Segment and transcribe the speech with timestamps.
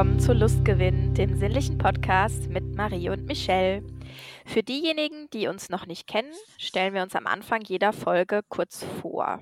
[0.00, 3.82] willkommen zu Lustgewinn, dem sinnlichen Podcast mit Marie und Michelle.
[4.46, 8.82] Für diejenigen, die uns noch nicht kennen, stellen wir uns am Anfang jeder Folge kurz
[9.02, 9.40] vor.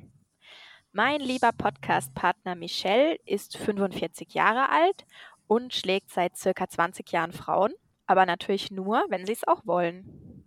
[0.91, 5.07] Mein lieber Podcast-Partner Michelle ist 45 Jahre alt
[5.47, 7.71] und schlägt seit circa 20 Jahren Frauen,
[8.09, 10.43] aber natürlich nur, wenn sie es auch wollen.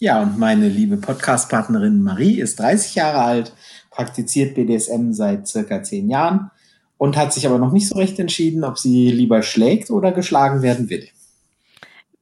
[0.00, 3.54] Ja, und meine liebe Podcast-Partnerin Marie ist 30 Jahre alt,
[3.90, 6.50] praktiziert BDSM seit circa 10 Jahren
[7.00, 10.60] und hat sich aber noch nicht so recht entschieden, ob sie lieber schlägt oder geschlagen
[10.60, 11.08] werden will.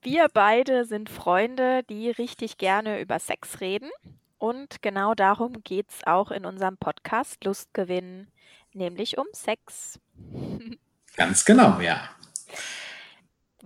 [0.02, 3.90] Wir beide sind Freunde, die richtig gerne über Sex reden.
[4.38, 8.28] Und genau darum geht es auch in unserem Podcast Lustgewinn,
[8.72, 9.98] nämlich um Sex.
[11.16, 11.98] Ganz genau, ja.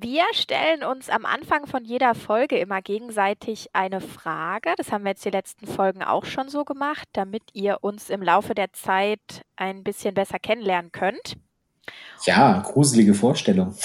[0.02, 4.74] Wir stellen uns am Anfang von jeder Folge immer gegenseitig eine Frage.
[4.76, 8.20] Das haben wir jetzt die letzten Folgen auch schon so gemacht, damit ihr uns im
[8.20, 9.20] Laufe der Zeit
[9.54, 11.36] ein bisschen besser kennenlernen könnt.
[12.24, 13.76] Ja, gruselige Vorstellung.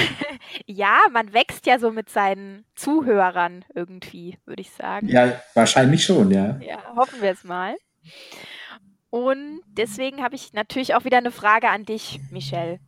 [0.66, 5.06] ja, man wächst ja so mit seinen Zuhörern irgendwie, würde ich sagen.
[5.08, 6.58] Ja, wahrscheinlich schon, ja.
[6.60, 7.76] Ja, hoffen wir es mal.
[9.10, 12.80] Und deswegen habe ich natürlich auch wieder eine Frage an dich, Michelle.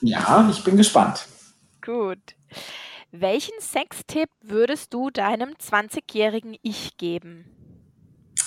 [0.00, 1.26] Ja, ich bin gespannt.
[1.84, 2.36] Gut.
[3.10, 7.44] Welchen Sextipp würdest du deinem 20-jährigen Ich geben?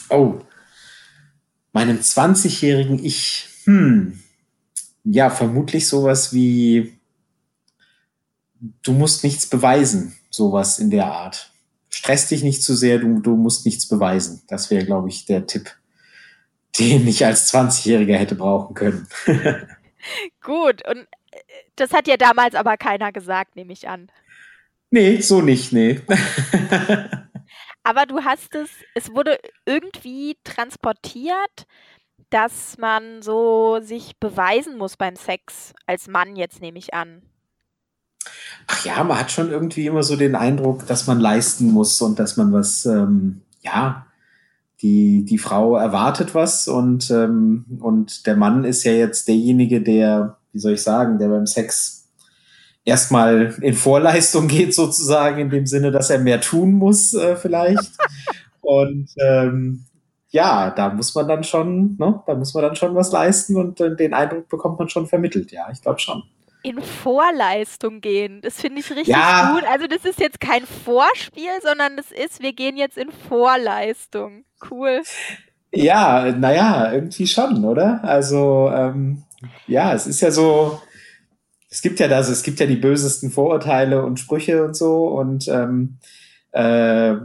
[0.09, 0.39] Oh,
[1.73, 3.49] meinem 20-jährigen Ich.
[3.65, 4.19] Hm.
[5.03, 6.97] Ja, vermutlich sowas wie,
[8.81, 11.51] du musst nichts beweisen, sowas in der Art.
[11.89, 14.41] Stress dich nicht zu sehr, du, du musst nichts beweisen.
[14.47, 15.69] Das wäre, glaube ich, der Tipp,
[16.79, 19.07] den ich als 20-Jähriger hätte brauchen können.
[20.41, 21.07] Gut, und
[21.75, 24.09] das hat ja damals aber keiner gesagt, nehme ich an.
[24.91, 26.01] Nee, so nicht, nee.
[27.83, 31.67] aber du hast es, es wurde irgendwie transportiert,
[32.29, 37.21] dass man so sich beweisen muss beim Sex, als Mann jetzt nehme ich an.
[38.67, 42.17] Ach ja, man hat schon irgendwie immer so den Eindruck, dass man leisten muss und
[42.17, 44.07] dass man was, ähm, ja,
[44.81, 50.37] die, die Frau erwartet was und, ähm, und der Mann ist ja jetzt derjenige, der
[50.55, 52.07] wie soll ich sagen, der beim Sex
[52.85, 57.91] erstmal in Vorleistung geht, sozusagen, in dem Sinne, dass er mehr tun muss, äh, vielleicht.
[58.61, 59.83] und ähm,
[60.29, 63.81] ja, da muss man dann schon, ne, da muss man dann schon was leisten und
[63.81, 66.23] äh, den Eindruck bekommt man schon vermittelt, ja, ich glaube schon.
[66.63, 69.53] In Vorleistung gehen, das finde ich richtig ja.
[69.53, 69.63] gut.
[69.69, 74.45] Also das ist jetzt kein Vorspiel, sondern das ist, wir gehen jetzt in Vorleistung.
[74.71, 75.03] Cool.
[75.71, 78.03] Ja, naja, irgendwie schon, oder?
[78.03, 79.25] Also ähm,
[79.67, 80.81] ja, es ist ja so,
[81.69, 85.47] es gibt ja das, es gibt ja die bösesten Vorurteile und Sprüche und so und
[85.47, 85.97] ähm,
[86.51, 87.15] äh,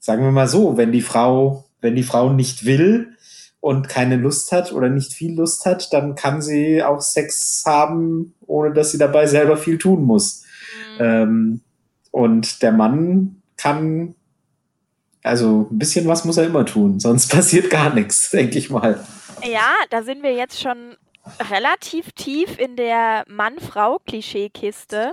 [0.00, 3.16] sagen wir mal so, wenn die Frau, wenn die Frau nicht will
[3.60, 8.34] und keine Lust hat oder nicht viel Lust hat, dann kann sie auch Sex haben,
[8.40, 10.42] ohne dass sie dabei selber viel tun muss.
[10.98, 11.04] Mhm.
[11.04, 11.60] Ähm,
[12.10, 14.16] und der Mann kann,
[15.22, 18.98] also ein bisschen was muss er immer tun, sonst passiert gar nichts, denke ich mal.
[19.44, 20.96] Ja, da sind wir jetzt schon
[21.50, 25.12] relativ tief in der Mann-Frau-Klischeekiste.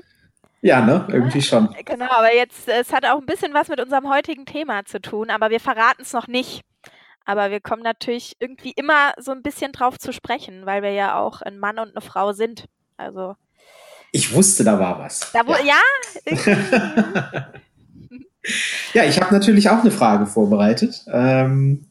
[0.62, 1.08] Ja, ne?
[1.10, 1.74] Irgendwie schon.
[1.86, 5.30] Genau, aber jetzt, es hat auch ein bisschen was mit unserem heutigen Thema zu tun,
[5.30, 6.64] aber wir verraten es noch nicht.
[7.26, 11.20] Aber wir kommen natürlich irgendwie immer so ein bisschen drauf zu sprechen, weil wir ja
[11.20, 12.66] auch ein Mann und eine Frau sind.
[12.98, 13.36] Also.
[14.12, 15.32] Ich wusste, da war was.
[15.32, 15.80] Da wo, ja?
[16.26, 17.52] Ja,
[18.94, 21.06] ja ich habe natürlich auch eine Frage vorbereitet.
[21.12, 21.86] Ähm,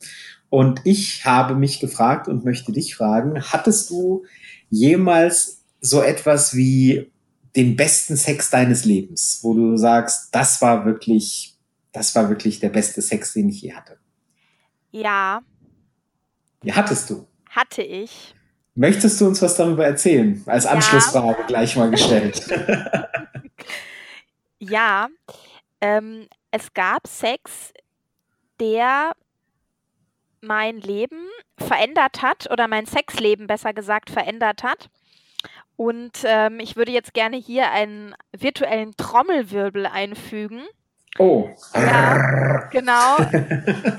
[0.50, 4.24] und ich habe mich gefragt und möchte dich fragen, hattest du
[4.70, 7.10] jemals so etwas wie
[7.56, 11.56] den besten Sex deines Lebens, wo du sagst, das war wirklich,
[11.92, 13.98] das war wirklich der beste Sex, den ich je hatte?
[14.90, 15.42] Ja.
[16.62, 17.26] Ja, hattest du?
[17.50, 18.34] Hatte ich.
[18.74, 20.42] Möchtest du uns was darüber erzählen?
[20.46, 21.46] Als Anschlussfrage ja.
[21.46, 22.46] gleich mal gestellt.
[24.58, 25.08] ja,
[25.80, 27.72] ähm, es gab Sex,
[28.60, 29.12] der
[30.40, 34.90] mein Leben verändert hat oder mein Sexleben besser gesagt verändert hat.
[35.76, 40.62] Und ähm, ich würde jetzt gerne hier einen virtuellen Trommelwirbel einfügen.
[41.18, 41.48] Oh.
[41.74, 43.16] Ja, genau.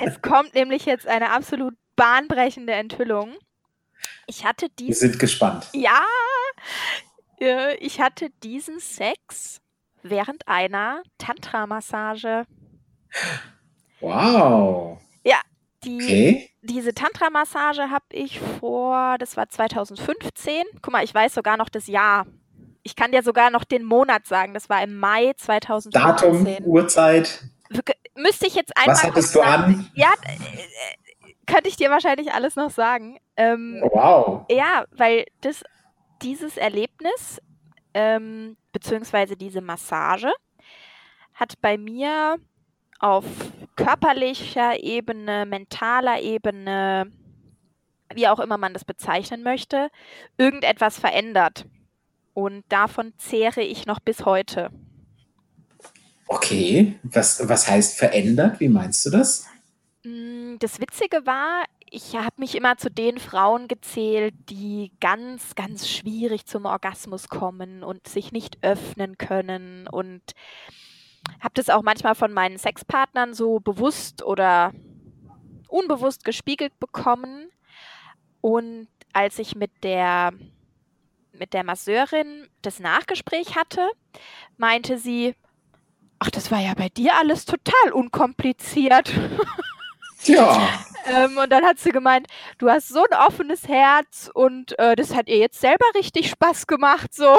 [0.04, 3.34] es kommt nämlich jetzt eine absolut bahnbrechende Enthüllung.
[4.28, 4.90] Ich hatte diesen.
[4.90, 5.70] Wir sind gespannt.
[5.74, 6.04] Ja.
[7.40, 9.62] Äh, ich hatte diesen Sex
[10.04, 12.46] während einer Tantra-Massage.
[14.02, 15.00] Wow.
[15.84, 16.50] Die, okay.
[16.62, 20.64] Diese Tantra-Massage habe ich vor, das war 2015.
[20.82, 22.26] Guck mal, ich weiß sogar noch das Jahr.
[22.84, 24.54] Ich kann dir sogar noch den Monat sagen.
[24.54, 25.92] Das war im Mai 2015.
[25.92, 27.44] Datum, Uhrzeit.
[28.16, 28.96] Müsste ich jetzt einmal.
[28.96, 29.90] Was hattest du an?
[29.94, 33.20] Ja, äh, könnte ich dir wahrscheinlich alles noch sagen.
[33.38, 34.46] Ähm, wow.
[34.50, 35.64] Ja, weil das,
[36.22, 37.40] dieses Erlebnis
[37.94, 40.32] ähm, beziehungsweise diese Massage,
[41.34, 42.38] hat bei mir
[43.00, 43.26] auf
[43.84, 47.12] körperlicher Ebene, mentaler Ebene,
[48.14, 49.90] wie auch immer man das bezeichnen möchte,
[50.38, 51.66] irgendetwas verändert.
[52.34, 54.70] Und davon zehre ich noch bis heute.
[56.28, 58.60] Okay, was, was heißt verändert?
[58.60, 59.48] Wie meinst du das?
[60.04, 65.90] Mm, das Witzige war, ich habe mich immer zu den Frauen gezählt, die ganz, ganz
[65.90, 70.22] schwierig zum Orgasmus kommen und sich nicht öffnen können und
[71.40, 74.74] habe das auch manchmal von meinen Sexpartnern so bewusst oder
[75.68, 77.50] unbewusst gespiegelt bekommen.
[78.42, 80.34] Und als ich mit der,
[81.34, 83.90] mit der Masseurin das Nachgespräch hatte,
[84.58, 85.36] meinte sie,
[86.20, 89.14] ach, das war ja bei dir alles total unkompliziert.
[90.26, 90.84] Ja.
[91.06, 92.28] ähm, und dann hat sie gemeint,
[92.58, 96.68] du hast so ein offenes Herz und äh, das hat ihr jetzt selber richtig Spaß
[96.68, 97.38] gemacht, so.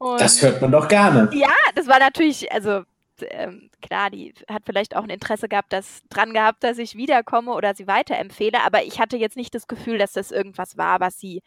[0.00, 1.28] Und das hört man doch gerne.
[1.32, 2.84] Ja, das war natürlich, also
[3.20, 7.52] ähm, klar, die hat vielleicht auch ein Interesse gehabt, das dran gehabt, dass ich wiederkomme
[7.52, 11.20] oder sie weiterempfehle, aber ich hatte jetzt nicht das Gefühl, dass das irgendwas war, was
[11.20, 11.42] sie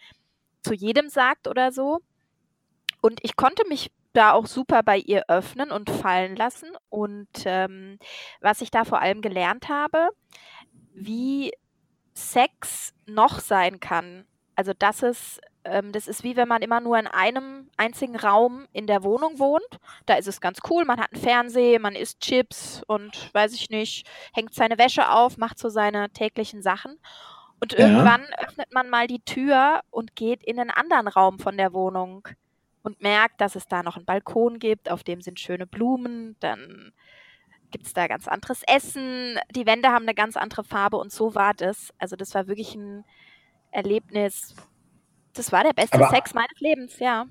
[0.62, 2.00] zu jedem sagt oder so.
[3.02, 6.70] Und ich konnte mich da auch super bei ihr öffnen und fallen lassen.
[6.90, 7.98] Und ähm,
[8.40, 10.10] was ich da vor allem gelernt habe,
[10.94, 11.52] wie
[12.14, 14.26] Sex noch sein kann.
[14.56, 18.68] Also, dass es ähm, das ist wie wenn man immer nur in einem einzigen Raum
[18.74, 19.80] in der Wohnung wohnt.
[20.06, 23.69] Da ist es ganz cool, man hat einen Fernseher, man isst Chips und weiß ich
[23.69, 27.00] nicht, hängt seine Wäsche auf, macht so seine täglichen Sachen.
[27.60, 27.80] Und ja.
[27.80, 32.27] irgendwann öffnet man mal die Tür und geht in einen anderen Raum von der Wohnung
[32.81, 36.92] und merkt, dass es da noch einen Balkon gibt, auf dem sind schöne Blumen, dann
[37.71, 41.33] gibt es da ganz anderes Essen, die Wände haben eine ganz andere Farbe und so
[41.36, 41.94] war das.
[41.98, 43.06] Also das war wirklich ein
[43.71, 44.56] Erlebnis,
[45.33, 47.25] das war der beste Aber Sex meines Lebens, ja.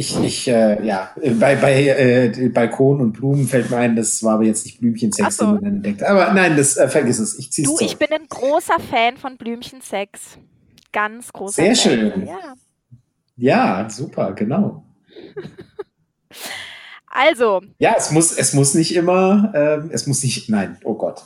[0.00, 4.34] Ich, ich äh, ja, bei, bei äh, Balkon und Blumen fällt mir ein, das war
[4.34, 5.46] aber jetzt nicht Blümchensex, so.
[5.46, 6.04] den man entdeckt.
[6.04, 7.36] Aber nein, das äh, vergiss es.
[7.36, 10.38] Ich zieh's Du, ich bin ein großer Fan von Blümchensex.
[10.92, 12.12] Ganz großer Sehr Fan.
[12.12, 12.26] schön.
[12.26, 12.54] Ja.
[13.36, 14.84] ja, super, genau.
[17.10, 17.62] Also.
[17.78, 21.22] Ja, es muss, es muss nicht immer, äh, es muss nicht, nein, oh Gott.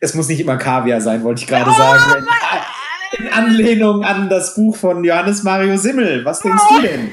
[0.00, 2.24] Es muss nicht immer Kaviar sein, wollte ich gerade oh, sagen.
[2.24, 2.60] Mein,
[3.22, 6.24] in Anlehnung an das Buch von Johannes Mario Simmel.
[6.24, 7.12] Was denkst du denn?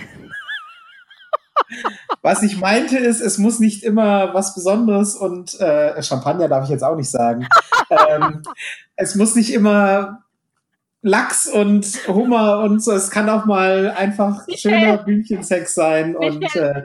[2.21, 6.71] Was ich meinte ist, es muss nicht immer was Besonderes und äh, Champagner darf ich
[6.71, 7.47] jetzt auch nicht sagen.
[8.09, 8.41] ähm,
[8.95, 10.23] es muss nicht immer
[11.01, 12.91] Lachs und Hummer und so.
[12.91, 16.83] Es kann auch mal einfach schöner Blümchensex sein und äh,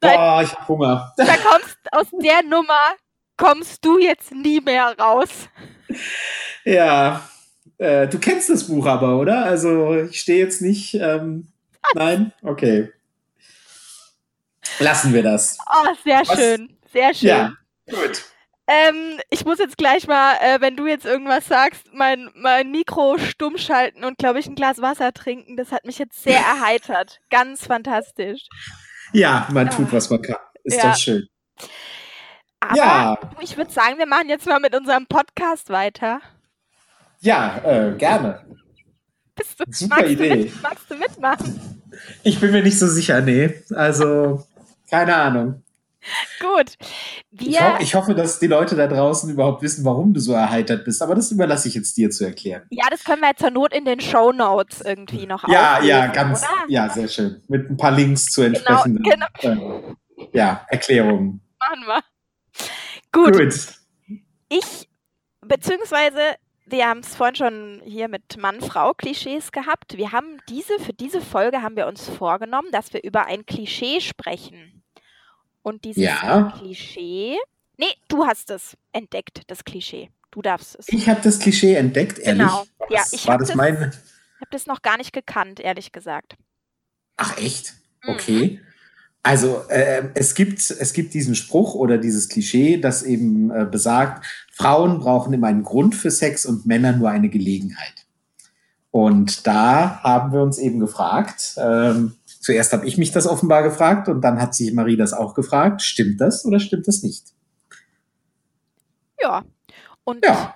[0.00, 1.14] boah, ich hab Hunger.
[1.16, 2.96] Da kommst aus der Nummer
[3.36, 5.30] kommst du jetzt nie mehr raus.
[6.64, 7.22] Ja,
[7.78, 9.44] äh, du kennst das Buch aber, oder?
[9.44, 10.94] Also ich stehe jetzt nicht.
[10.94, 11.48] Ähm,
[11.94, 12.32] nein?
[12.42, 12.92] Okay.
[14.78, 15.58] Lassen wir das.
[15.66, 16.38] Oh, sehr Was?
[16.38, 16.76] schön.
[16.92, 17.28] Sehr schön.
[17.28, 17.52] Ja,
[17.88, 18.24] gut.
[18.66, 23.16] Ähm, ich muss jetzt gleich mal, äh, wenn du jetzt irgendwas sagst, mein, mein Mikro
[23.16, 25.56] stumm schalten und, glaube ich, ein Glas Wasser trinken.
[25.56, 27.20] Das hat mich jetzt sehr erheitert.
[27.30, 28.42] Ganz fantastisch.
[29.12, 30.36] Ja, man tut, was man kann.
[30.64, 30.90] Ist ja.
[30.90, 31.28] doch schön.
[32.60, 33.18] Aber ja.
[33.40, 36.20] ich würde sagen, wir machen jetzt mal mit unserem Podcast weiter.
[37.20, 38.40] Ja, äh, gerne.
[39.34, 40.28] Bist du, Super magst Idee.
[40.28, 41.82] Du mit, magst du mitmachen?
[42.22, 43.62] Ich bin mir nicht so sicher, nee.
[43.74, 44.44] Also,
[44.90, 45.62] keine Ahnung.
[46.40, 46.74] Gut.
[47.32, 50.84] Ich, ho ich, hoffe, dass die Leute da draußen überhaupt wissen, warum du so erheitert
[50.84, 51.02] bist.
[51.02, 52.62] Aber das überlasse ich jetzt dir zu erklären.
[52.70, 56.06] Ja, das können wir zur Not in den Show Notes irgendwie noch Ja, auflesen, ja,
[56.06, 56.50] ganz, oder?
[56.68, 57.42] ja, sehr schön.
[57.48, 59.96] Mit ein paar Links zu genau, entsprechenden genau, genau.
[60.16, 61.40] Äh, ja, Erklärungen.
[61.58, 62.02] Machen wir.
[63.12, 63.36] Gut.
[63.36, 64.18] Gut.
[64.48, 64.88] Ich,
[65.46, 66.36] beziehungsweise
[66.70, 69.96] wir haben es vorhin schon hier mit Mann-Frau-Klischees gehabt.
[69.96, 74.00] Wir haben diese, für diese Folge haben wir uns vorgenommen, dass wir über ein Klischee
[74.00, 74.82] sprechen.
[75.62, 76.54] Und dieses ja.
[76.58, 77.36] Klischee.
[77.76, 80.10] Nee, du hast es entdeckt, das Klischee.
[80.30, 80.88] Du darfst es.
[80.88, 82.46] Ich habe das Klischee entdeckt, ehrlich.
[82.46, 82.66] Genau.
[82.78, 83.92] Was, ja, ich habe das, mein...
[84.40, 86.36] hab das noch gar nicht gekannt, ehrlich gesagt.
[87.16, 87.74] Ach echt?
[88.04, 88.10] Mhm.
[88.10, 88.60] Okay.
[88.60, 88.66] Mhm.
[89.22, 94.24] Also äh, es, gibt, es gibt diesen Spruch oder dieses Klischee, das eben äh, besagt,
[94.52, 98.06] Frauen brauchen immer einen Grund für Sex und Männer nur eine Gelegenheit.
[98.90, 104.08] Und da haben wir uns eben gefragt, ähm, zuerst habe ich mich das offenbar gefragt
[104.08, 107.26] und dann hat sich Marie das auch gefragt, stimmt das oder stimmt das nicht?
[109.20, 109.44] Ja,
[110.04, 110.54] und ja.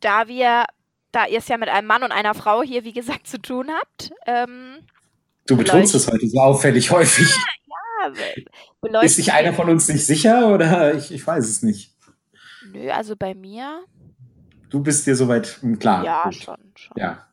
[0.00, 0.64] da wir,
[1.12, 3.68] da ihr es ja mit einem Mann und einer Frau hier, wie gesagt, zu tun
[3.70, 4.78] habt, ähm,
[5.46, 7.28] Du betonst es heute so auffällig häufig.
[9.02, 11.94] Ist sich einer von uns nicht sicher oder ich, ich weiß es nicht?
[12.72, 13.84] Nö, also bei mir.
[14.70, 16.04] Du bist dir soweit klar.
[16.04, 16.34] Ja, gut.
[16.34, 16.96] schon, schon.
[16.96, 17.26] Ja,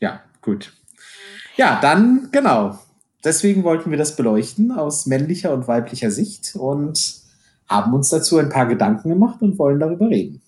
[0.00, 0.72] ja, gut.
[1.56, 2.78] Ja, dann genau.
[3.24, 7.22] deswegen wollten wir das beleuchten aus männlicher und weiblicher Sicht und
[7.68, 10.42] haben uns dazu ein paar Gedanken gemacht und wollen darüber reden.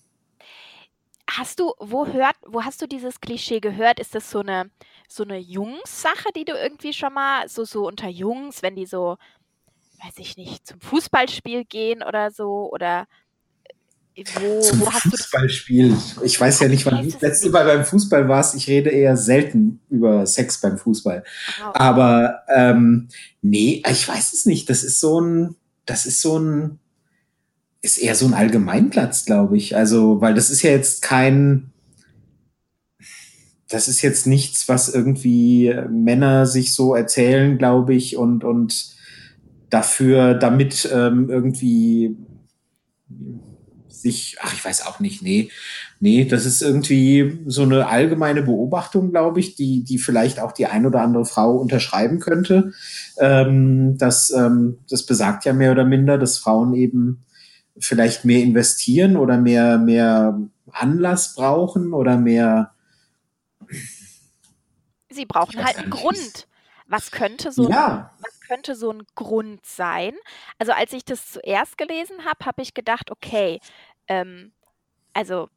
[1.29, 3.99] Hast du, wo hört, wo hast du dieses Klischee gehört?
[3.99, 4.69] Ist das so eine,
[5.07, 9.17] so eine Jungs-Sache, die du irgendwie schon mal, so, so unter Jungs, wenn die so,
[10.03, 13.07] weiß ich nicht, zum Fußballspiel gehen oder so, oder
[14.15, 15.95] wo, Zum wo Fußballspiel.
[16.23, 18.55] Ich weiß ja nicht, wann du das letzte Mal beim Fußball warst.
[18.55, 21.23] Ich rede eher selten über Sex beim Fußball.
[21.59, 21.71] Wow.
[21.73, 23.09] Aber ähm,
[23.41, 24.69] nee, ich weiß es nicht.
[24.69, 26.79] Das ist so ein, das ist so ein,
[27.81, 29.75] ist eher so ein Allgemeinplatz, glaube ich.
[29.75, 31.71] Also, weil das ist ja jetzt kein,
[33.67, 38.95] das ist jetzt nichts, was irgendwie Männer sich so erzählen, glaube ich, und, und
[39.69, 42.15] dafür, damit ähm, irgendwie
[44.05, 45.49] sich, ach, ich weiß auch nicht, nee,
[45.99, 50.67] nee, das ist irgendwie so eine allgemeine Beobachtung, glaube ich, die, die vielleicht auch die
[50.67, 52.73] ein oder andere Frau unterschreiben könnte.
[53.17, 57.23] Ähm, das, ähm, das besagt ja mehr oder minder, dass Frauen eben
[57.77, 60.39] vielleicht mehr investieren oder mehr, mehr
[60.71, 62.71] Anlass brauchen oder mehr.
[65.09, 66.47] Sie brauchen halt einen Grund.
[66.87, 68.11] Was könnte so ja.
[68.21, 70.13] was könnte so ein Grund sein?
[70.59, 73.59] Also als ich das zuerst gelesen habe, habe ich gedacht, okay,
[74.07, 74.53] ähm,
[75.13, 75.49] also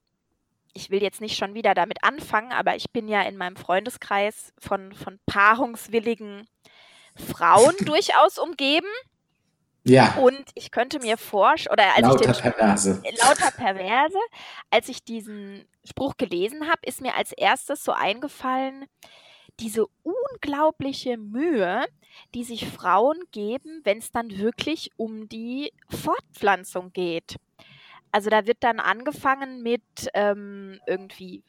[0.74, 4.52] ich will jetzt nicht schon wieder damit anfangen, aber ich bin ja in meinem Freundeskreis
[4.58, 6.48] von, von paarungswilligen
[7.16, 8.88] Frauen durchaus umgeben.
[9.84, 10.14] Ja.
[10.16, 13.02] Und ich könnte mir vorstellen, oder als lauter ich den Perverse.
[13.22, 14.18] lauter Perverse,
[14.70, 18.86] als ich diesen Spruch gelesen habe, ist mir als erstes so eingefallen,
[19.60, 21.84] diese unglaubliche Mühe,
[22.34, 27.36] die sich Frauen geben, wenn es dann wirklich um die Fortpflanzung geht.
[28.12, 29.82] Also da wird dann angefangen mit
[30.14, 31.42] ähm, irgendwie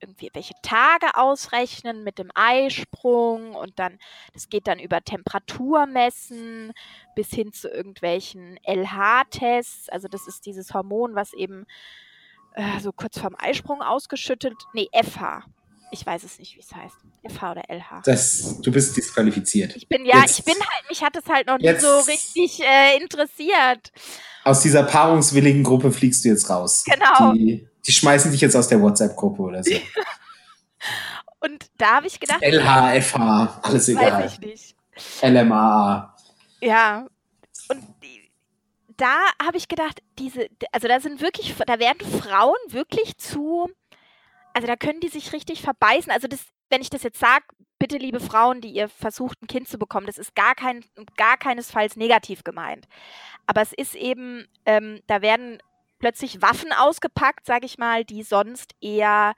[0.00, 3.98] irgendwie welche Tage ausrechnen mit dem Eisprung und dann,
[4.32, 6.72] das geht dann über Temperaturmessen
[7.14, 9.88] bis hin zu irgendwelchen LH-Tests.
[9.88, 11.66] Also das ist dieses Hormon, was eben
[12.54, 15.44] äh, so kurz vorm Eisprung ausgeschüttet, nee, FH.
[15.90, 16.96] Ich weiß es nicht, wie es heißt.
[17.28, 18.02] FH oder LH.
[18.04, 19.76] Das, du bist disqualifiziert.
[19.76, 22.60] Ich bin, ja, jetzt, ich bin halt, mich hat es halt noch nicht so richtig
[22.60, 23.92] äh, interessiert.
[24.44, 26.84] Aus dieser paarungswilligen Gruppe fliegst du jetzt raus.
[26.84, 27.32] Genau.
[27.32, 29.74] Die, die schmeißen dich jetzt aus der WhatsApp-Gruppe oder so.
[31.40, 32.42] Und da habe ich gedacht.
[32.42, 34.12] LH, FH, alles egal.
[34.12, 34.76] Weiß ich nicht.
[35.22, 36.14] LMA.
[36.60, 37.06] Ja.
[37.68, 37.84] Und
[38.96, 43.70] da habe ich gedacht, diese, also da sind wirklich, da werden Frauen wirklich zu,
[44.54, 46.10] also da können die sich richtig verbeißen.
[46.10, 47.44] Also das, wenn ich das jetzt sage,
[47.78, 50.84] bitte liebe Frauen, die ihr versucht, ein Kind zu bekommen, das ist gar kein,
[51.16, 52.86] gar keinesfalls negativ gemeint.
[53.46, 55.60] Aber es ist eben, ähm, da werden
[55.98, 59.34] plötzlich Waffen ausgepackt, sage ich mal, die sonst eher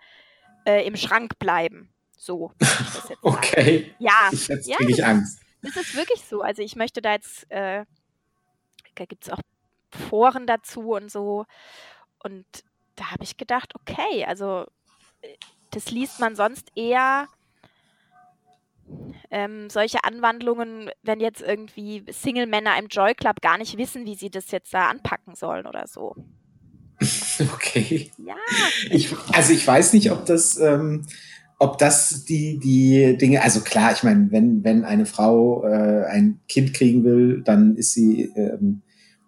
[0.67, 1.93] äh, im Schrank bleiben.
[2.17, 2.53] So.
[3.23, 3.95] okay.
[3.99, 4.29] Ja.
[4.31, 5.41] Jetzt ja, ich Angst.
[5.63, 6.43] Das ist wirklich so.
[6.43, 7.85] Also ich möchte da jetzt, äh,
[8.95, 9.41] da gibt es auch
[10.09, 11.47] Foren dazu und so.
[12.23, 12.47] Und
[12.97, 14.67] da habe ich gedacht, okay, also
[15.71, 17.29] das liest man sonst eher
[19.31, 24.31] ähm, solche Anwandlungen, wenn jetzt irgendwie Single-Männer im Joy Club gar nicht wissen, wie sie
[24.31, 26.15] das jetzt da anpacken sollen oder so.
[27.39, 28.11] Okay.
[28.17, 28.37] Ja.
[28.91, 31.05] Ich, also ich weiß nicht, ob das, ähm,
[31.59, 36.41] ob das die, die Dinge, also klar, ich meine, wenn, wenn eine Frau äh, ein
[36.49, 38.81] Kind kriegen will, dann ist sie ähm,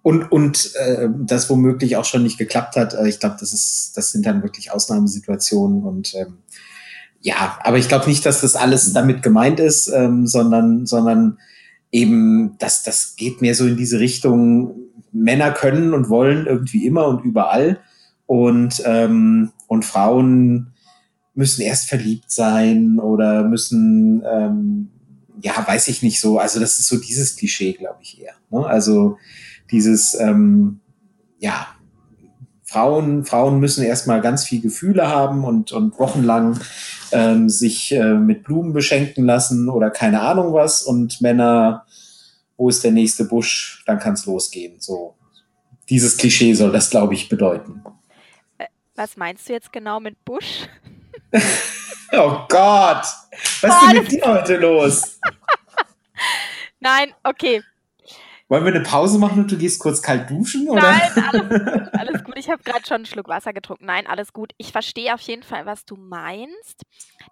[0.09, 2.95] und, und äh, das womöglich auch schon nicht geklappt hat.
[2.95, 6.39] Äh, ich glaube, das ist, das sind dann wirklich Ausnahmesituationen und ähm,
[7.21, 11.37] ja, aber ich glaube nicht, dass das alles damit gemeint ist, ähm, sondern, sondern
[11.93, 14.77] eben, dass das geht mehr so in diese Richtung,
[15.13, 17.79] Männer können und wollen irgendwie immer und überall
[18.25, 20.69] und, ähm, und Frauen
[21.35, 24.89] müssen erst verliebt sein oder müssen, ähm,
[25.43, 26.39] ja, weiß ich nicht so.
[26.39, 28.37] Also das ist so dieses Klischee, glaube ich eher.
[28.51, 28.65] Ne?
[28.65, 29.19] Also
[29.71, 30.81] dieses, ähm,
[31.39, 31.69] ja,
[32.65, 36.61] Frauen, Frauen müssen erstmal ganz viel Gefühle haben und, und wochenlang
[37.13, 40.83] ähm, sich äh, mit Blumen beschenken lassen oder keine Ahnung was.
[40.83, 41.87] Und Männer,
[42.59, 43.83] wo ist der nächste Busch?
[43.87, 44.81] Dann kann es losgehen.
[44.81, 45.17] So,
[45.89, 47.83] dieses Klischee soll das, glaube ich, bedeuten.
[48.95, 50.69] Was meinst du jetzt genau mit Busch?
[52.13, 53.07] oh Gott,
[53.61, 55.19] was ist denn mit dir heute los?
[56.81, 57.63] Nein, okay,
[58.49, 60.69] wollen wir eine Pause machen und du gehst kurz kalt duschen?
[60.69, 60.81] Oder?
[60.81, 62.39] Nein, alles, alles gut.
[62.39, 63.87] Ich habe gerade schon einen Schluck Wasser getrunken.
[63.87, 64.53] Nein, alles gut.
[64.57, 66.83] Ich verstehe auf jeden Fall, was du meinst.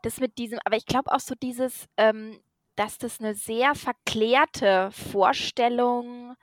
[0.03, 2.39] Das mit diesem, aber ich glaube auch so dieses, ähm,
[2.77, 6.35] dass das eine sehr verklärte Vorstellung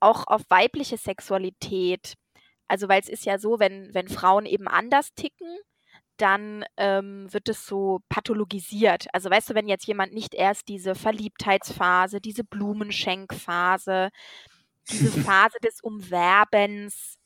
[0.00, 2.14] auch auf weibliche Sexualität.
[2.68, 5.58] Also, weil es ist ja so, wenn, wenn Frauen eben anders ticken,
[6.16, 9.06] dann ähm, wird es so pathologisiert.
[9.12, 14.10] Also weißt du, wenn jetzt jemand nicht erst diese Verliebtheitsphase, diese Blumenschenkphase,
[14.90, 17.16] diese Phase des Umwerbens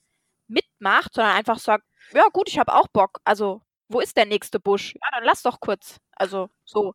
[0.48, 3.20] mitmacht, sondern einfach sagt, ja gut, ich habe auch Bock.
[3.24, 4.94] Also wo ist der nächste Busch?
[4.94, 5.98] Ja, dann lass doch kurz.
[6.12, 6.94] Also so.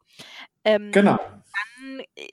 [0.64, 1.18] Ähm, genau.
[1.18, 2.30] Dann, äh,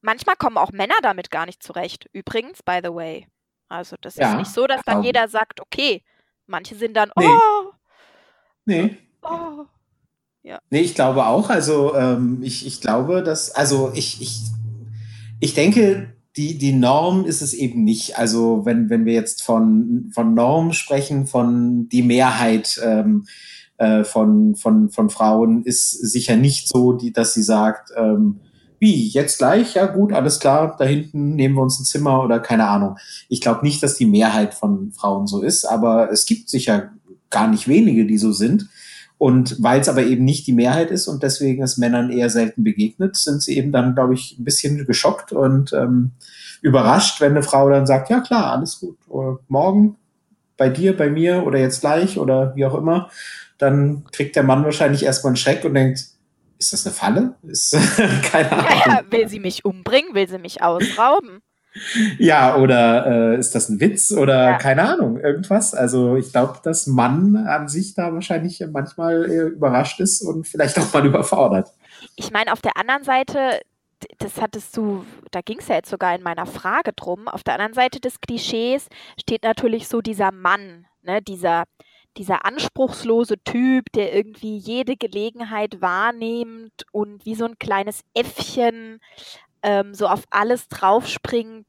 [0.00, 2.08] manchmal kommen auch Männer damit gar nicht zurecht.
[2.12, 3.28] Übrigens, by the way.
[3.68, 6.02] Also das ja, ist nicht so, dass dann jeder sagt, okay.
[6.46, 7.26] Manche sind dann, nee.
[7.26, 7.72] oh.
[8.68, 8.96] Nee.
[9.22, 9.64] Oh.
[10.42, 10.58] Ja.
[10.70, 11.48] Nee, ich glaube auch.
[11.48, 14.40] Also ähm, ich, ich glaube, dass, also ich, ich,
[15.40, 18.18] ich denke, die, die Norm ist es eben nicht.
[18.18, 23.26] Also wenn, wenn wir jetzt von, von Norm sprechen, von die Mehrheit ähm,
[23.78, 28.40] äh, von, von, von Frauen ist sicher nicht so, die, dass sie sagt, ähm,
[28.80, 29.74] wie, jetzt gleich?
[29.74, 32.96] Ja gut, alles klar, da hinten nehmen wir uns ein Zimmer oder keine Ahnung.
[33.30, 36.92] Ich glaube nicht, dass die Mehrheit von Frauen so ist, aber es gibt sicher
[37.30, 38.68] gar nicht wenige, die so sind.
[39.18, 42.62] Und weil es aber eben nicht die Mehrheit ist und deswegen es Männern eher selten
[42.62, 46.12] begegnet, sind sie eben dann, glaube ich, ein bisschen geschockt und ähm,
[46.62, 49.96] überrascht, wenn eine Frau dann sagt, ja klar, alles gut, oder morgen
[50.56, 53.10] bei dir, bei mir oder jetzt gleich oder wie auch immer,
[53.58, 56.04] dann kriegt der Mann wahrscheinlich erstmal einen Schreck und denkt,
[56.58, 57.34] ist das eine Falle?
[57.42, 57.72] Ist,
[58.30, 58.82] keine Ahnung.
[58.86, 60.14] Ja, will sie mich umbringen?
[60.14, 61.40] Will sie mich ausrauben?
[62.18, 64.58] Ja, oder äh, ist das ein Witz oder ja.
[64.58, 65.74] keine Ahnung, irgendwas.
[65.74, 70.78] Also ich glaube, dass Mann an sich da wahrscheinlich manchmal äh, überrascht ist und vielleicht
[70.78, 71.72] auch mal überfordert.
[72.16, 73.60] Ich meine, auf der anderen Seite,
[74.18, 77.54] das hattest du, da ging es ja jetzt sogar in meiner Frage drum, auf der
[77.54, 78.88] anderen Seite des Klischees
[79.20, 81.64] steht natürlich so dieser Mann, ne, dieser,
[82.16, 89.00] dieser anspruchslose Typ, der irgendwie jede Gelegenheit wahrnimmt und wie so ein kleines Äffchen
[89.62, 91.66] ähm, so auf alles draufspringt,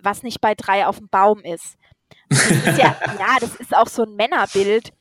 [0.00, 1.76] was nicht bei drei auf dem Baum ist.
[2.28, 4.92] Das ist ja, ja, das ist auch so ein Männerbild,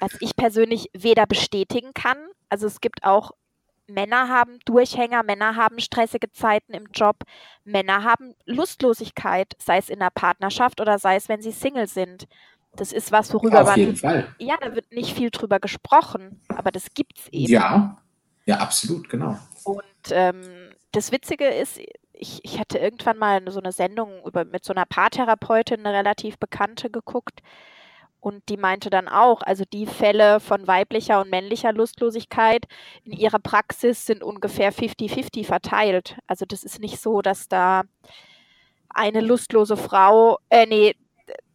[0.00, 2.18] was ich persönlich weder bestätigen kann.
[2.48, 3.32] Also es gibt auch
[3.86, 7.16] Männer haben Durchhänger, Männer haben stressige Zeiten im Job,
[7.64, 12.26] Männer haben Lustlosigkeit, sei es in der Partnerschaft oder sei es, wenn sie Single sind.
[12.76, 13.78] Das ist was, worüber Auf man.
[13.78, 14.34] Jeden Fall.
[14.38, 17.52] Ja, da wird nicht viel drüber gesprochen, aber das gibt es eben.
[17.52, 17.98] Ja,
[18.46, 19.38] ja, absolut, genau.
[19.64, 20.63] Und ähm,
[20.94, 21.78] das Witzige ist,
[22.12, 26.38] ich, ich hatte irgendwann mal so eine Sendung über, mit so einer Paartherapeutin, eine relativ
[26.38, 27.40] bekannte, geguckt.
[28.20, 32.64] Und die meinte dann auch, also die Fälle von weiblicher und männlicher Lustlosigkeit
[33.04, 36.16] in ihrer Praxis sind ungefähr 50-50 verteilt.
[36.26, 37.82] Also das ist nicht so, dass da
[38.88, 40.94] eine lustlose Frau, äh, nee,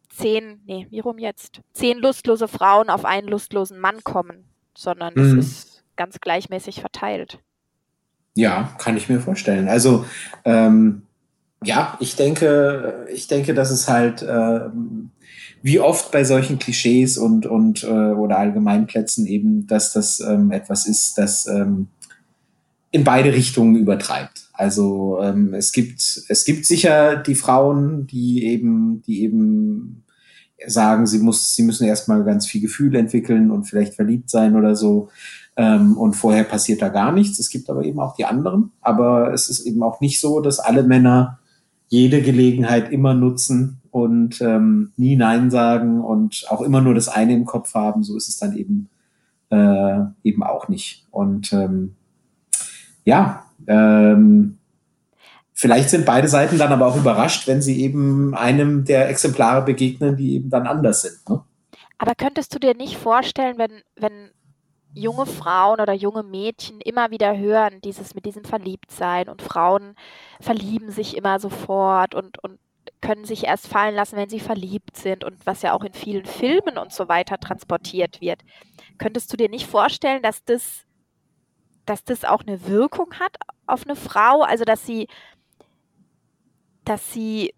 [0.10, 1.62] zehn, nee, wie rum jetzt?
[1.73, 5.39] Zehn lustlose Frauen auf einen lustlosen Mann kommen, sondern es mhm.
[5.39, 7.39] ist ganz gleichmäßig verteilt.
[8.36, 9.68] Ja, kann ich mir vorstellen.
[9.68, 10.06] Also
[10.46, 11.04] ähm,
[11.63, 14.62] ja, ich denke, ich denke, dass es halt äh,
[15.62, 20.88] wie oft bei solchen Klischees und und äh, oder Allgemeinplätzen eben, dass das ähm, etwas
[20.88, 21.88] ist, das ähm,
[22.92, 24.50] in beide Richtungen übertreibt.
[24.54, 30.04] Also ähm, es gibt es gibt sicher die Frauen, die eben die eben
[30.67, 34.76] sagen, sie muss sie müssen erstmal ganz viel Gefühl entwickeln und vielleicht verliebt sein oder
[34.76, 35.10] so.
[35.56, 37.39] Ähm, und vorher passiert da gar nichts.
[37.39, 38.72] Es gibt aber eben auch die anderen.
[38.82, 41.39] Aber es ist eben auch nicht so, dass alle Männer
[41.88, 47.34] jede Gelegenheit immer nutzen und ähm, nie Nein sagen und auch immer nur das eine
[47.34, 48.04] im Kopf haben.
[48.04, 48.89] So ist es dann eben
[49.50, 51.06] äh, eben auch nicht.
[51.12, 51.95] Und ähm,
[53.04, 54.59] ja, ähm,
[55.60, 60.15] vielleicht sind beide Seiten dann aber auch überrascht, wenn sie eben einem der Exemplare begegnen,
[60.15, 61.30] die eben dann anders sind.
[61.30, 61.43] Ne?
[61.98, 64.32] Aber könntest du dir nicht vorstellen, wenn, wenn
[64.93, 69.95] junge Frauen oder junge Mädchen immer wieder hören, dieses mit diesem Verliebtsein und Frauen
[70.39, 72.58] verlieben sich immer sofort und, und
[73.02, 76.26] können sich erst fallen lassen, wenn sie verliebt sind und was ja auch in vielen
[76.26, 78.39] Filmen und so weiter transportiert wird.
[78.98, 80.86] Könntest du dir nicht vorstellen, dass das,
[81.86, 83.36] dass das auch eine Wirkung hat
[83.67, 84.41] auf eine Frau?
[84.41, 85.08] Also dass sie,
[86.86, 87.54] dass sie,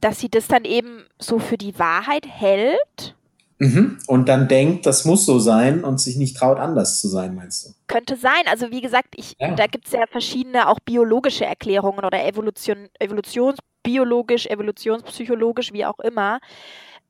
[0.00, 3.14] dass sie das dann eben so für die Wahrheit hält
[3.60, 3.98] Mhm.
[4.06, 7.66] Und dann denkt, das muss so sein und sich nicht traut, anders zu sein, meinst
[7.66, 7.74] du?
[7.88, 8.42] Könnte sein.
[8.46, 9.54] Also wie gesagt, ich, ja.
[9.54, 16.40] da gibt es ja verschiedene auch biologische Erklärungen oder Evolution, evolutionsbiologisch, evolutionspsychologisch, wie auch immer.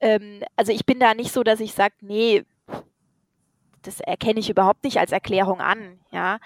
[0.01, 2.43] Ähm, also ich bin da nicht so, dass ich sage, nee,
[3.83, 6.41] das erkenne ich überhaupt nicht als Erklärung an, ja.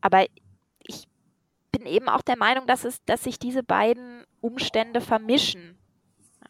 [0.00, 0.30] Aber ich
[1.70, 5.76] bin eben auch der Meinung, dass es, dass sich diese beiden Umstände vermischen.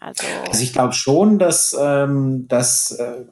[0.00, 3.24] Also, also ich glaube schon, dass, ähm, dass äh,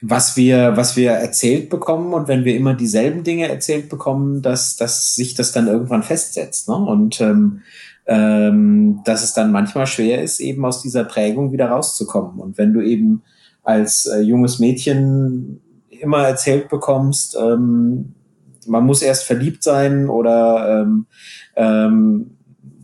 [0.00, 4.76] was wir, was wir erzählt bekommen und wenn wir immer dieselben Dinge erzählt bekommen, dass,
[4.76, 6.68] dass sich das dann irgendwann festsetzt.
[6.68, 6.76] Ne?
[6.76, 7.62] Und ähm,
[8.06, 12.40] ähm, dass es dann manchmal schwer ist, eben aus dieser Prägung wieder rauszukommen.
[12.40, 13.22] Und wenn du eben
[13.62, 18.14] als äh, junges Mädchen immer erzählt bekommst, ähm,
[18.68, 21.06] man muss erst verliebt sein oder ähm,
[21.56, 22.38] ähm,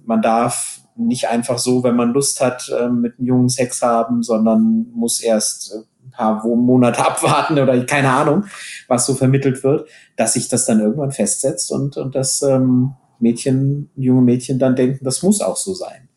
[0.04, 4.22] man darf nicht einfach so, wenn man Lust hat, äh, mit einem Jungen Sex haben,
[4.22, 8.44] sondern muss erst ein paar Monate abwarten oder keine Ahnung,
[8.88, 13.90] was so vermittelt wird, dass sich das dann irgendwann festsetzt und, und dass ähm, Mädchen,
[13.96, 16.08] junge Mädchen dann denken, das muss auch so sein.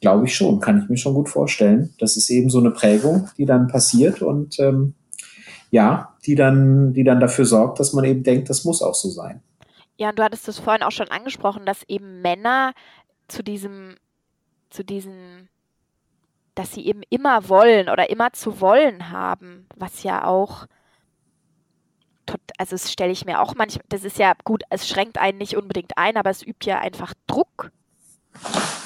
[0.00, 1.94] Glaube ich schon, kann ich mir schon gut vorstellen.
[1.98, 4.94] Das ist eben so eine Prägung, die dann passiert und ähm,
[5.70, 9.08] ja, die dann, die dann dafür sorgt, dass man eben denkt, das muss auch so
[9.08, 9.42] sein.
[9.96, 12.72] Ja, und du hattest es vorhin auch schon angesprochen, dass eben Männer
[13.28, 13.96] zu diesem,
[14.70, 15.48] zu diesen,
[16.54, 20.66] dass sie eben immer wollen oder immer zu wollen haben, was ja auch,
[22.58, 25.56] also das stelle ich mir auch manchmal, das ist ja gut, es schränkt einen nicht
[25.56, 27.70] unbedingt ein, aber es übt ja einfach Druck.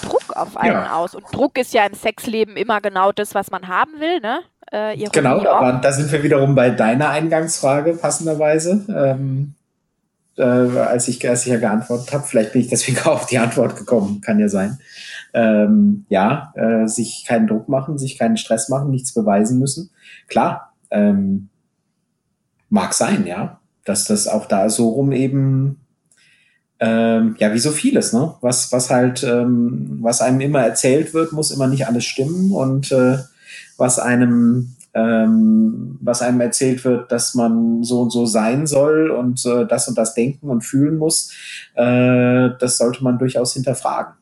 [0.02, 0.96] Druck auf einen ja.
[0.96, 1.14] aus.
[1.14, 4.42] Und Druck ist ja im Sexleben immer genau das, was man haben will, ne?
[4.70, 8.84] Äh, genau, aber da sind wir wiederum bei deiner Eingangsfrage passenderweise.
[8.88, 9.54] Ähm,
[10.36, 13.38] äh, als, ich, als ich ja geantwortet habe, vielleicht bin ich deswegen auch auf die
[13.38, 14.78] Antwort gekommen, kann ja sein.
[15.32, 19.90] Ähm, ja, äh, sich keinen Druck machen, sich keinen Stress machen, nichts beweisen müssen.
[20.28, 21.48] Klar, ähm,
[22.68, 25.80] mag sein, ja, dass das auch da so rum eben
[26.80, 28.34] ähm, ja, wie so vieles, ne?
[28.40, 32.90] Was, was halt, ähm, was einem immer erzählt wird, muss immer nicht alles stimmen und
[32.90, 33.18] äh,
[33.80, 39.44] was einem ähm, was einem erzählt wird, dass man so und so sein soll und
[39.46, 41.32] äh, das und das denken und fühlen muss,
[41.74, 44.14] äh, das sollte man durchaus hinterfragen.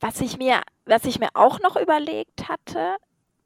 [0.00, 2.96] Was ich mir, was ich mir auch noch überlegt hatte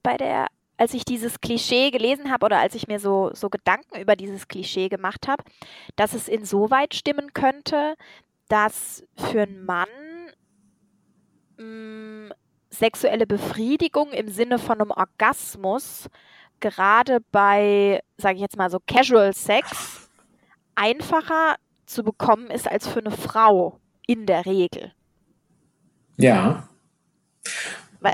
[0.03, 0.47] bei der,
[0.79, 4.49] als ich dieses Klischee gelesen habe oder als ich mir so, so Gedanken über dieses
[4.49, 5.45] Klischee gemacht habe,
[5.97, 7.95] dass es insoweit stimmen könnte,
[8.49, 9.89] dass für einen Mann
[11.59, 12.33] mh, mm,
[12.75, 16.09] sexuelle Befriedigung im Sinne von einem Orgasmus
[16.61, 20.09] gerade bei, sage ich jetzt mal so, Casual Sex
[20.75, 21.57] einfacher
[21.87, 24.93] zu bekommen ist als für eine Frau in der Regel.
[26.17, 26.69] Ja.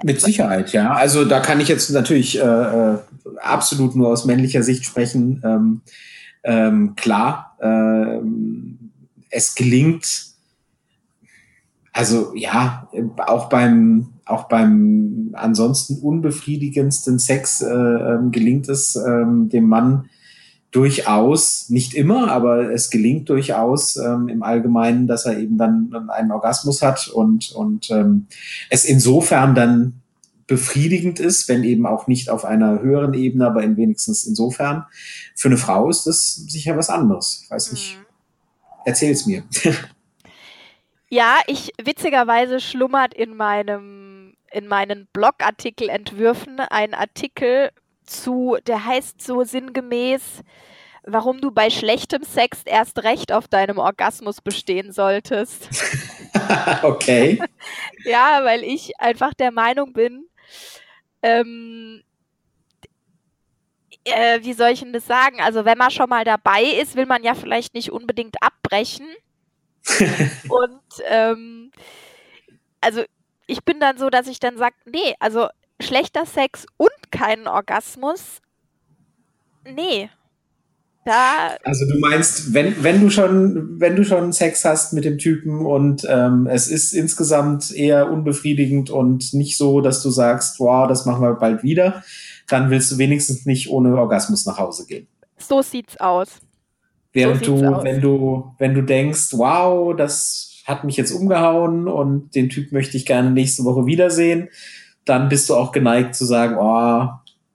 [0.05, 0.93] Mit Sicherheit, ja.
[0.93, 2.99] Also da kann ich jetzt natürlich äh, äh,
[3.41, 5.43] absolut nur aus männlicher Sicht sprechen.
[5.45, 5.81] Ähm,
[6.45, 8.21] ähm, klar, äh,
[9.31, 10.27] es gelingt,
[11.93, 19.67] also ja, auch beim auch beim ansonsten unbefriedigendsten Sex äh, ähm, gelingt es ähm, dem
[19.69, 20.09] Mann
[20.71, 26.31] durchaus, nicht immer, aber es gelingt durchaus ähm, im Allgemeinen, dass er eben dann einen
[26.31, 28.27] Orgasmus hat und, und ähm,
[28.69, 29.95] es insofern dann
[30.47, 34.85] befriedigend ist, wenn eben auch nicht auf einer höheren Ebene, aber in wenigstens insofern.
[35.37, 37.43] Für eine Frau ist das sicher was anderes.
[37.45, 37.97] Ich weiß nicht.
[37.97, 38.07] Mhm.
[38.85, 39.45] Erzähl's mir.
[41.13, 44.00] Ja, ich witzigerweise schlummert in meinem
[44.51, 47.71] in meinen Blogartikelentwürfen einen Artikel
[48.05, 50.43] zu, der heißt so sinngemäß,
[51.05, 55.69] warum du bei schlechtem Sex erst recht auf deinem Orgasmus bestehen solltest.
[56.83, 57.41] okay.
[58.05, 60.27] ja, weil ich einfach der Meinung bin,
[61.23, 62.03] ähm,
[64.05, 65.41] äh, wie soll ich denn das sagen?
[65.41, 69.07] Also, wenn man schon mal dabei ist, will man ja vielleicht nicht unbedingt abbrechen.
[70.49, 71.71] Und ähm,
[72.81, 73.05] also
[73.51, 75.49] ich bin dann so, dass ich dann sage, nee, also
[75.81, 78.41] schlechter Sex und keinen Orgasmus,
[79.65, 80.09] nee.
[81.05, 85.17] Da also du meinst, wenn, wenn du schon, wenn du schon Sex hast mit dem
[85.17, 90.87] Typen und ähm, es ist insgesamt eher unbefriedigend und nicht so, dass du sagst, wow,
[90.87, 92.05] das machen wir bald wieder,
[92.49, 95.07] dann willst du wenigstens nicht ohne Orgasmus nach Hause gehen.
[95.39, 96.29] So sieht's aus.
[97.13, 97.85] Während so du, aus.
[97.85, 102.97] wenn du, wenn du denkst, wow, das hat mich jetzt umgehauen und den Typ möchte
[102.97, 104.49] ich gerne nächste Woche wiedersehen,
[105.05, 107.09] dann bist du auch geneigt zu sagen, oh,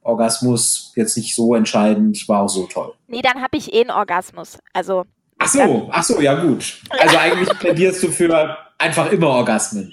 [0.04, 2.94] Orgasmus jetzt nicht so entscheidend, war auch so toll.
[3.08, 4.58] Nee, dann habe ich eh einen Orgasmus.
[4.74, 5.06] Also.
[5.38, 6.82] Ach so, ach so, ja gut.
[6.90, 9.92] Also eigentlich plädierst du für einfach immer Orgasmen.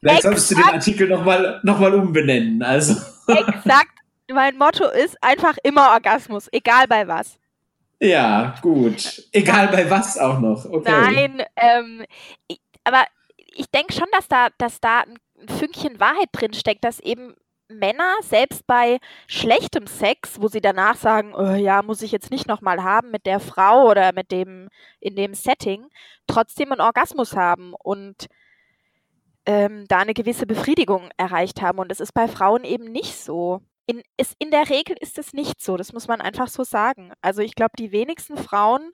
[0.00, 2.62] Vielleicht solltest du den Artikel nochmal noch mal umbenennen.
[2.62, 2.94] Also.
[3.26, 3.90] Exakt.
[4.32, 7.38] Mein Motto ist einfach immer Orgasmus, egal bei was.
[8.00, 9.24] Ja, gut.
[9.32, 10.64] Egal bei was auch noch.
[10.64, 10.90] Okay.
[10.90, 12.04] Nein, ähm,
[12.48, 13.04] ich, aber
[13.54, 17.34] ich denke schon, dass da, dass da ein Fünkchen Wahrheit drin steckt, dass eben
[17.68, 22.46] Männer selbst bei schlechtem Sex, wo sie danach sagen, oh, ja, muss ich jetzt nicht
[22.46, 24.68] nochmal haben mit der Frau oder mit dem
[25.00, 25.88] in dem Setting,
[26.26, 28.26] trotzdem einen Orgasmus haben und
[29.46, 31.78] ähm, da eine gewisse Befriedigung erreicht haben.
[31.78, 33.60] Und das ist bei Frauen eben nicht so.
[33.86, 37.12] In, ist, in der Regel ist es nicht so, das muss man einfach so sagen.
[37.20, 38.92] Also ich glaube, die wenigsten Frauen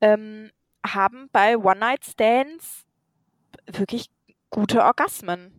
[0.00, 0.50] ähm,
[0.84, 2.84] haben bei One-Night-Stands
[3.66, 4.10] wirklich
[4.50, 5.52] gute Orgasmen.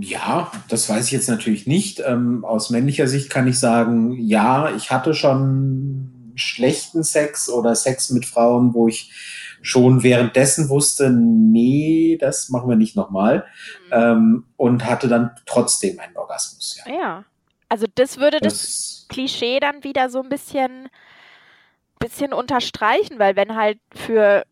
[0.00, 2.00] Ja, das weiß ich jetzt natürlich nicht.
[2.00, 8.10] Ähm, aus männlicher Sicht kann ich sagen, ja, ich hatte schon schlechten Sex oder Sex
[8.10, 9.12] mit Frauen, wo ich
[9.62, 13.46] schon währenddessen wusste, nee, das machen wir nicht nochmal.
[13.86, 13.92] Mhm.
[13.92, 16.80] Ähm, und hatte dann trotzdem einen Orgasmus.
[16.84, 17.24] Ja, ja.
[17.68, 20.88] also das würde das, das Klischee dann wieder so ein bisschen,
[21.98, 24.44] bisschen unterstreichen, weil wenn halt für,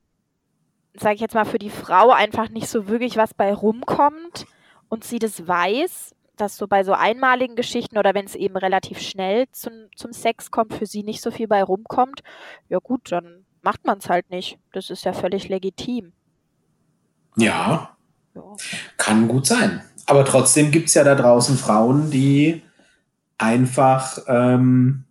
[0.95, 4.47] sag ich jetzt mal, für die Frau einfach nicht so wirklich was bei rumkommt
[4.89, 9.01] und sie das weiß, dass so bei so einmaligen Geschichten oder wenn es eben relativ
[9.01, 12.23] schnell zum, zum Sex kommt, für sie nicht so viel bei rumkommt,
[12.69, 14.59] ja gut, dann macht man es halt nicht.
[14.73, 16.13] Das ist ja völlig legitim.
[17.37, 17.97] Ja,
[18.35, 18.43] ja.
[18.97, 19.83] kann gut sein.
[20.07, 22.63] Aber trotzdem gibt es ja da draußen Frauen, die
[23.39, 25.05] einfach ähm,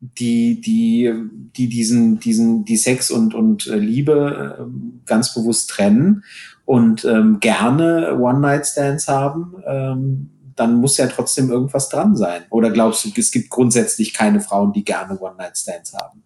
[0.00, 1.12] die, die,
[1.56, 6.24] die diesen, diesen, die Sex und, und äh, Liebe äh, ganz bewusst trennen
[6.64, 12.42] und ähm, gerne One-Night-Stands haben, ähm, dann muss ja trotzdem irgendwas dran sein.
[12.50, 16.22] Oder glaubst du, es gibt grundsätzlich keine Frauen, die gerne One-Night-Stands haben?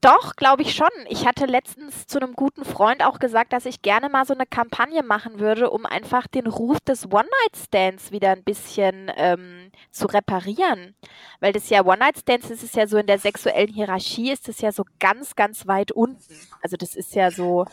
[0.00, 0.88] Doch, glaube ich schon.
[1.08, 4.46] Ich hatte letztens zu einem guten Freund auch gesagt, dass ich gerne mal so eine
[4.46, 10.94] Kampagne machen würde, um einfach den Ruf des One-Night-Stands wieder ein bisschen ähm, zu reparieren.
[11.40, 14.84] Weil das ja One-Night-Stands, ist ja so in der sexuellen Hierarchie, ist das ja so
[15.00, 16.22] ganz, ganz weit unten.
[16.62, 17.66] Also das ist ja so,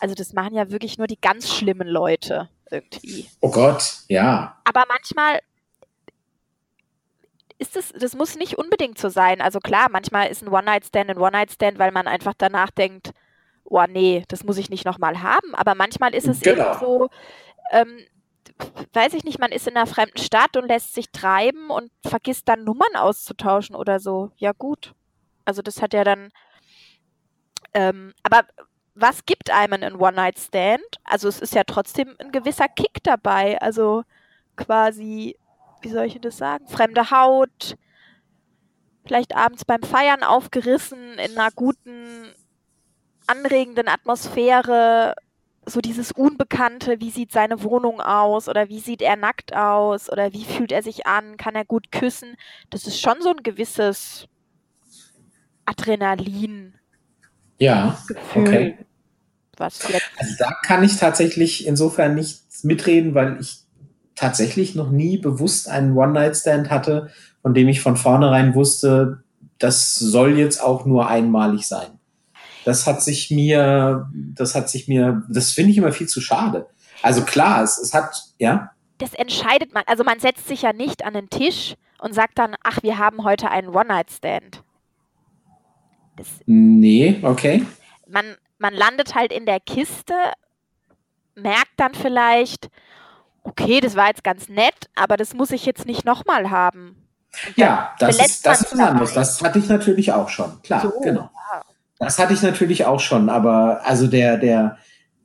[0.00, 3.30] also das machen ja wirklich nur die ganz schlimmen Leute irgendwie.
[3.40, 4.58] Oh Gott, ja.
[4.64, 5.40] Aber manchmal
[7.62, 9.40] ist es, das muss nicht unbedingt so sein.
[9.40, 13.12] Also klar, manchmal ist ein One-Night-Stand ein One-Night-Stand, weil man einfach danach denkt,
[13.64, 15.54] oh nee, das muss ich nicht nochmal haben.
[15.54, 16.70] Aber manchmal ist es genau.
[16.70, 17.08] eben so,
[17.70, 17.98] ähm,
[18.92, 22.48] weiß ich nicht, man ist in einer fremden Stadt und lässt sich treiben und vergisst
[22.48, 24.32] dann Nummern auszutauschen oder so.
[24.36, 24.92] Ja gut.
[25.44, 26.30] Also das hat ja dann,
[27.74, 28.42] ähm, aber
[28.94, 30.98] was gibt einem ein One-Night-Stand?
[31.04, 33.60] Also es ist ja trotzdem ein gewisser Kick dabei.
[33.62, 34.02] Also
[34.56, 35.36] quasi
[35.82, 37.76] wie soll ich das sagen, fremde Haut,
[39.04, 42.26] vielleicht abends beim Feiern aufgerissen, in einer guten,
[43.26, 45.14] anregenden Atmosphäre,
[45.64, 50.32] so dieses Unbekannte, wie sieht seine Wohnung aus oder wie sieht er nackt aus oder
[50.32, 52.36] wie fühlt er sich an, kann er gut küssen.
[52.70, 54.26] Das ist schon so ein gewisses
[55.64, 56.74] Adrenalin.
[57.58, 58.78] Ja, Gefühl, okay.
[59.56, 63.61] Was jetzt also da kann ich tatsächlich insofern nicht mitreden, weil ich
[64.22, 67.10] tatsächlich noch nie bewusst einen One-Night-Stand hatte,
[67.42, 69.24] von dem ich von vornherein wusste,
[69.58, 71.98] das soll jetzt auch nur einmalig sein.
[72.64, 76.68] Das hat sich mir, das hat sich mir, das finde ich immer viel zu schade.
[77.02, 78.70] Also klar, es, es hat, ja.
[78.98, 82.54] Das entscheidet man, also man setzt sich ja nicht an den Tisch und sagt dann,
[82.62, 84.62] ach, wir haben heute einen One-Night-Stand.
[86.46, 87.66] Nee, okay.
[88.06, 90.14] Man, man landet halt in der Kiste,
[91.34, 92.70] merkt dann vielleicht,
[93.42, 96.96] okay, das war jetzt ganz nett, aber das muss ich jetzt nicht nochmal haben.
[97.56, 99.14] Ja, das ist, das ist anders.
[99.14, 100.60] Das hatte ich natürlich auch schon.
[100.62, 101.22] Klar, so, genau.
[101.22, 101.62] Ja.
[101.98, 104.76] Das hatte ich natürlich auch schon, aber also der, der,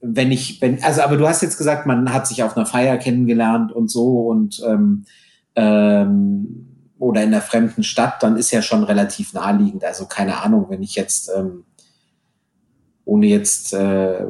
[0.01, 2.97] wenn ich, wenn, also aber du hast jetzt gesagt, man hat sich auf einer Feier
[2.97, 5.05] kennengelernt und so und ähm,
[5.55, 9.83] ähm, oder in einer fremden Stadt, dann ist ja schon relativ naheliegend.
[9.83, 11.65] Also keine Ahnung, wenn ich jetzt ähm,
[13.05, 14.25] ohne jetzt äh,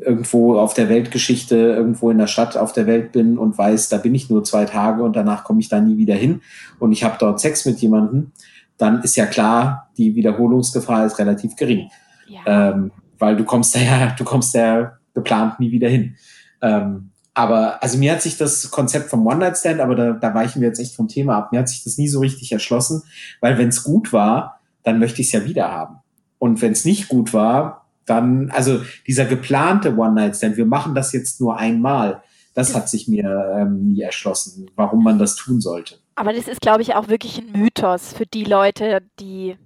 [0.00, 3.98] irgendwo auf der Weltgeschichte, irgendwo in der Stadt auf der Welt bin und weiß, da
[3.98, 6.40] bin ich nur zwei Tage und danach komme ich da nie wieder hin
[6.78, 8.32] und ich habe dort Sex mit jemandem,
[8.76, 11.90] dann ist ja klar, die Wiederholungsgefahr ist relativ gering.
[12.28, 12.70] Ja.
[12.70, 16.16] Ähm, weil du kommst da ja, du kommst da geplant nie wieder hin.
[16.62, 20.68] Ähm, aber also mir hat sich das Konzept vom One-Night-Stand, aber da, da weichen wir
[20.68, 23.02] jetzt echt vom Thema ab, mir hat sich das nie so richtig erschlossen,
[23.40, 25.98] weil wenn es gut war, dann möchte ich es ja wieder haben.
[26.38, 27.77] Und wenn es nicht gut war,
[28.08, 32.22] dann, also dieser geplante One-Night-Stand, wir machen das jetzt nur einmal,
[32.54, 35.96] das hat sich mir ähm, nie erschlossen, warum man das tun sollte.
[36.16, 39.56] Aber das ist, glaube ich, auch wirklich ein Mythos für die Leute, die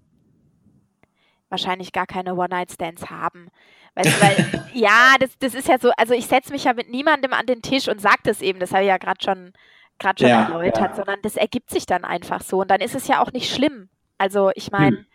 [1.48, 3.48] wahrscheinlich gar keine One-Night-Stands haben.
[3.94, 6.90] Weißt du, weil, ja, das, das ist ja so, also ich setze mich ja mit
[6.90, 9.52] niemandem an den Tisch und sage das eben, das habe ich ja gerade schon,
[9.98, 10.94] gerade schon ja, erläutert, ja.
[10.94, 12.61] sondern das ergibt sich dann einfach so.
[12.61, 13.88] Und dann ist es ja auch nicht schlimm.
[14.18, 15.07] Also ich meine, hm.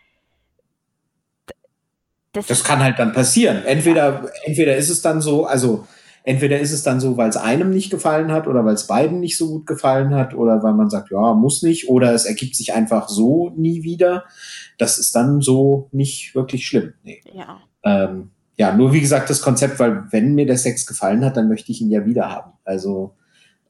[2.38, 3.64] Das, das kann halt dann passieren.
[3.64, 5.86] Entweder, entweder ist es dann so, also
[6.24, 9.20] entweder ist es dann so, weil es einem nicht gefallen hat oder weil es beiden
[9.20, 12.54] nicht so gut gefallen hat oder weil man sagt, ja, muss nicht oder es ergibt
[12.54, 14.24] sich einfach so nie wieder.
[14.76, 16.92] Das ist dann so nicht wirklich schlimm.
[17.02, 17.22] Nee.
[17.32, 17.58] Ja.
[17.82, 21.48] Ähm, ja, nur wie gesagt das Konzept, weil wenn mir der Sex gefallen hat, dann
[21.48, 22.52] möchte ich ihn ja wieder haben.
[22.64, 23.14] Also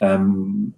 [0.01, 0.73] ähm,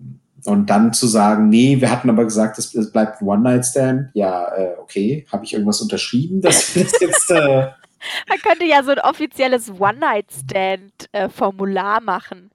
[0.45, 4.11] und dann zu sagen, nee, wir hatten aber gesagt, es, bleibt ein One-Night-Stand.
[4.15, 7.69] Ja, äh, okay, habe ich irgendwas unterschrieben, dass wir das jetzt äh,
[8.29, 12.51] Man könnte ja so ein offizielles One-Night-Stand-Formular machen.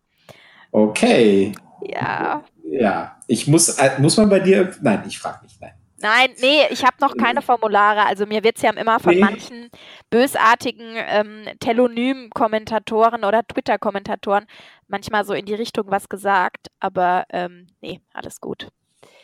[0.72, 1.52] Okay.
[1.82, 2.44] Ja.
[2.64, 3.20] Ja.
[3.28, 5.74] Ich muss, äh, muss man bei dir, nein, ich frage nicht, nein.
[5.98, 8.06] Nein, nee, ich habe noch keine Formulare.
[8.06, 9.22] Also mir wird es ja immer von Nee.
[9.22, 9.70] manchen
[10.10, 14.46] bösartigen ähm, Telonym-Kommentatoren oder Twitter-Kommentatoren
[14.88, 16.68] manchmal so in die Richtung was gesagt.
[16.80, 18.68] Aber ähm, nee, alles gut.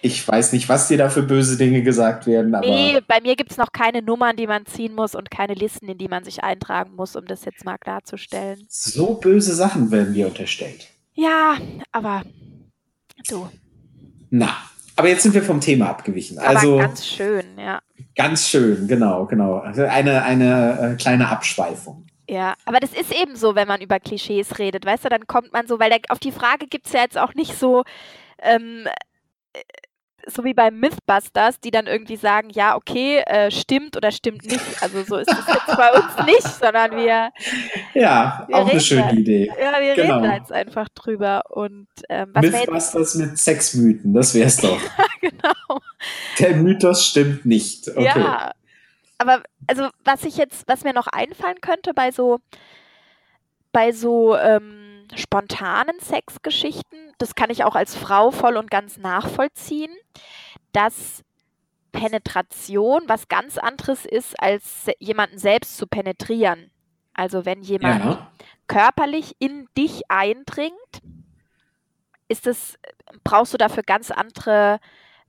[0.03, 3.35] Ich weiß nicht, was dir da für böse Dinge gesagt werden, aber Nee, bei mir
[3.35, 6.23] gibt es noch keine Nummern, die man ziehen muss und keine Listen, in die man
[6.23, 8.65] sich eintragen muss, um das jetzt mal klarzustellen.
[8.67, 10.87] so böse Sachen werden dir unterstellt.
[11.13, 11.57] Ja,
[11.91, 12.23] aber
[13.29, 13.47] du,
[14.29, 14.55] Na,
[14.95, 16.39] aber jetzt sind wir vom Thema abgewichen.
[16.39, 17.79] aber Also ganz schön, ja.
[18.15, 19.57] ganz schön, genau, genau.
[19.57, 22.05] Also eine, eine äh, kleine Abschweifung.
[22.29, 25.51] Ja, aber das ist eben so, wenn man über Klischees redet, weißt du, dann kommt
[25.53, 27.83] man so, weil der, auf die Frage gibt es ja jetzt auch nicht so,
[28.41, 28.87] ähm,
[29.53, 29.59] äh,
[30.27, 34.61] so wie bei Mythbusters, die dann irgendwie sagen, ja, okay, äh, stimmt oder stimmt nicht.
[34.81, 37.31] Also so ist es jetzt bei uns nicht, sondern wir,
[37.93, 39.51] Ja, Wir auch eine schöne da- Idee.
[39.61, 40.15] ja, wir Genau.
[40.17, 41.41] reden da jetzt einfach drüber.
[41.49, 44.79] Und ähm, was wir jetzt, Mythbusters mit Sexmythen, das wär's doch.
[45.21, 45.79] genau.
[46.39, 47.87] Der Mythos stimmt nicht.
[47.89, 48.03] Okay.
[48.03, 48.51] Ja,
[49.17, 52.39] aber also was ich jetzt, was mir noch einfallen könnte bei so,
[53.71, 54.80] bei so ähm,
[55.15, 59.91] spontanen Sexgeschichten, das kann ich auch als Frau voll und ganz nachvollziehen,
[60.71, 61.23] dass
[61.91, 66.71] Penetration was ganz anderes ist, als jemanden selbst zu penetrieren.
[67.13, 68.31] Also wenn jemand Ja,
[68.67, 71.01] körperlich in dich eindringt,
[72.29, 72.79] ist es,
[73.23, 74.79] brauchst du dafür ganz andere,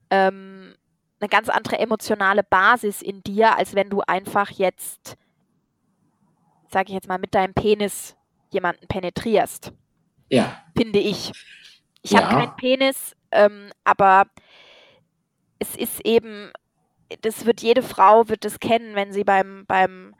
[0.09, 0.75] ähm,
[1.19, 5.17] eine ganz andere emotionale Basis in dir, als wenn du einfach jetzt,
[6.69, 8.15] sage ich jetzt mal, mit deinem Penis
[8.53, 9.73] jemanden penetrierst,
[10.29, 11.31] ja, finde ich.
[12.01, 12.21] Ich Ja.
[12.21, 14.25] habe keinen Penis, ähm, aber
[15.59, 16.51] es ist eben,
[17.21, 20.15] das wird jede Frau wird es kennen, wenn sie beim, beim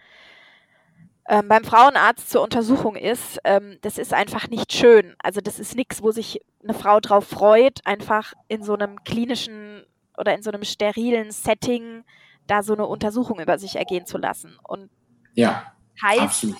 [1.27, 5.15] ähm, beim Frauenarzt zur Untersuchung ist, ähm, das ist einfach nicht schön.
[5.19, 9.85] Also das ist nichts, wo sich eine Frau drauf freut, einfach in so einem klinischen
[10.17, 12.03] oder in so einem sterilen Setting
[12.47, 14.57] da so eine Untersuchung über sich ergehen zu lassen.
[14.63, 14.89] Und
[15.33, 16.57] ja, heißt, absolut.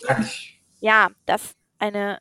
[0.79, 2.19] Ja, dass eine,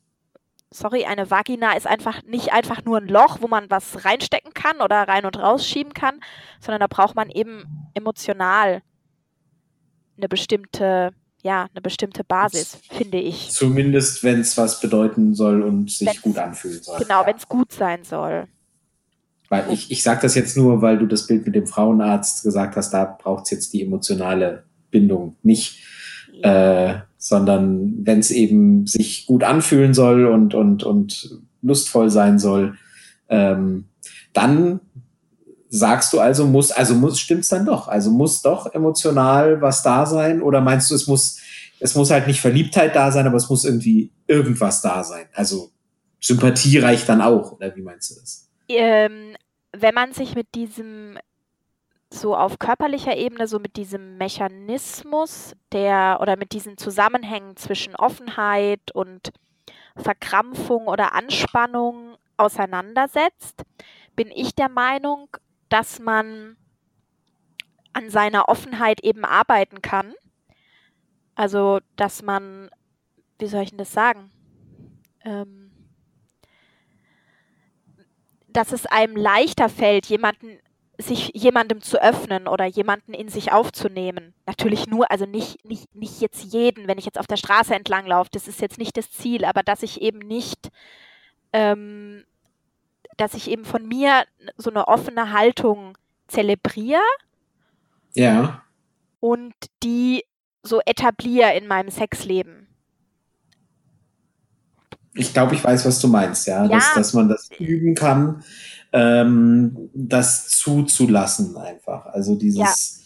[0.71, 4.81] sorry, eine Vagina ist einfach nicht einfach nur ein Loch, wo man was reinstecken kann
[4.81, 6.21] oder rein und rausschieben kann,
[6.61, 8.83] sondern da braucht man eben emotional
[10.17, 13.51] eine bestimmte, ja, eine bestimmte Basis, finde ich.
[13.51, 16.99] Zumindest, wenn es was bedeuten soll und sich Wenn's- gut anfühlen soll.
[16.99, 17.27] Genau, ja.
[17.27, 18.49] wenn es gut sein soll.
[19.49, 22.77] Weil ich, ich sage das jetzt nur, weil du das Bild mit dem Frauenarzt gesagt
[22.77, 25.83] hast, da braucht es jetzt die emotionale Bindung nicht,
[26.43, 32.77] äh, sondern wenn es eben sich gut anfühlen soll und, und, und lustvoll sein soll,
[33.29, 33.85] ähm,
[34.33, 34.81] dann
[35.69, 37.87] sagst du also, muss, also muss, stimmt's dann doch?
[37.87, 40.43] Also muss doch emotional was da sein?
[40.43, 41.39] Oder meinst du, es muss,
[41.79, 45.27] es muss halt nicht Verliebtheit da sein, aber es muss irgendwie irgendwas da sein?
[45.33, 45.71] Also
[46.19, 48.49] Sympathie reicht dann auch, oder wie meinst du das?
[48.69, 49.37] ähm,
[49.71, 51.19] wenn man sich mit diesem
[52.13, 58.93] so auf körperlicher Ebene, so mit diesem Mechanismus der oder mit diesen Zusammenhängen zwischen Offenheit
[58.93, 59.33] und
[59.97, 63.63] Verkrampfung oder Anspannung auseinandersetzt,
[64.15, 65.29] bin ich der Meinung,
[65.69, 66.57] dass man
[67.93, 70.15] an seiner Offenheit eben arbeiten kann.
[71.35, 72.71] Also, dass man,
[73.39, 74.31] wie soll ich denn das sagen?
[75.25, 75.71] Ähm,
[78.49, 80.59] dass es einem leichter fällt, jemanden
[80.99, 84.35] sich jemandem zu öffnen oder jemanden in sich aufzunehmen.
[84.47, 88.07] Natürlich nur, also nicht, nicht, nicht jetzt jeden, wenn ich jetzt auf der Straße entlang
[88.07, 90.69] laufe, das ist jetzt nicht das Ziel, aber dass ich eben nicht,
[91.53, 92.25] ähm,
[93.17, 94.25] dass ich eben von mir
[94.57, 95.97] so eine offene Haltung
[96.29, 97.01] zelebriere
[98.15, 98.63] Ja.
[99.21, 100.25] und die
[100.63, 102.62] so etabliere in meinem Sexleben.
[105.15, 106.67] Ich glaube, ich weiß, was du meinst, ja.
[106.69, 106.93] Dass, Ja.
[106.97, 108.43] dass man das üben kann,
[108.93, 112.07] ähm, das zuzulassen einfach.
[112.07, 113.01] Also dieses,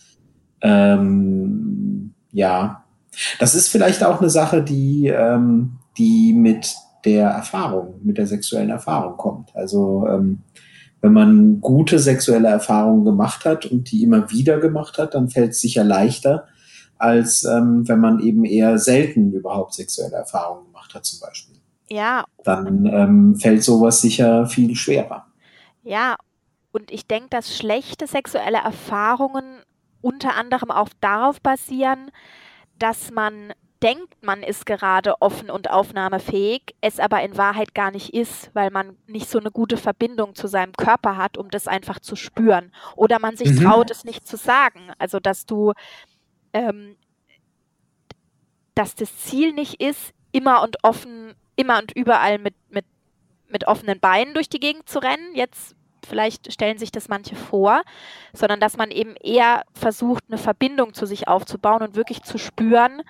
[0.60, 2.84] ähm, ja.
[3.38, 8.70] Das ist vielleicht auch eine Sache, die, ähm, die mit der Erfahrung, mit der sexuellen
[8.70, 9.54] Erfahrung kommt.
[9.54, 10.40] Also ähm,
[11.00, 15.52] wenn man gute sexuelle Erfahrungen gemacht hat und die immer wieder gemacht hat, dann fällt
[15.52, 16.46] es sicher leichter,
[16.98, 21.55] als ähm, wenn man eben eher selten überhaupt sexuelle Erfahrungen gemacht hat, zum Beispiel
[21.88, 25.26] Ja, dann ähm, fällt sowas sicher viel schwerer.
[25.82, 26.16] Ja,
[26.72, 29.62] und ich denke, dass schlechte sexuelle Erfahrungen
[30.00, 32.10] unter anderem auch darauf basieren,
[32.78, 38.14] dass man denkt, man ist gerade offen und aufnahmefähig, es aber in Wahrheit gar nicht
[38.14, 42.00] ist, weil man nicht so eine gute Verbindung zu seinem Körper hat, um das einfach
[42.00, 42.72] zu spüren.
[42.96, 43.56] Oder man sich Mhm.
[43.56, 44.92] traut, es nicht zu sagen.
[44.98, 45.72] Also, dass du,
[46.52, 46.96] ähm,
[48.74, 52.84] dass das Ziel nicht ist, immer und offen, immer und überall mit, mit
[53.48, 55.34] mit offenen Beinen durch die Gegend zu rennen.
[55.34, 55.74] Jetzt
[56.06, 57.82] vielleicht stellen sich das manche vor,
[58.32, 63.02] sondern dass man eben eher versucht, eine Verbindung zu sich aufzubauen und wirklich zu spüren,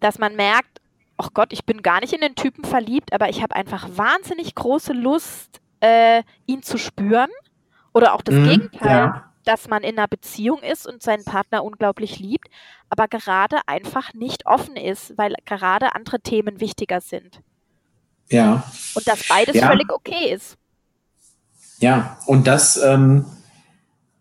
[0.00, 0.80] dass man merkt,
[1.18, 3.88] ach oh Gott, ich bin gar nicht in den Typen verliebt, aber ich habe einfach
[3.94, 7.30] wahnsinnig große Lust, äh, ihn zu spüren.
[7.92, 9.29] Oder auch das mhm, Gegenteil, ja.
[9.50, 12.48] Dass man in einer Beziehung ist und seinen Partner unglaublich liebt,
[12.88, 17.40] aber gerade einfach nicht offen ist, weil gerade andere Themen wichtiger sind.
[18.28, 18.62] Ja.
[18.94, 19.66] Und dass beides ja.
[19.66, 20.56] völlig okay ist.
[21.80, 23.24] Ja, und das, ähm,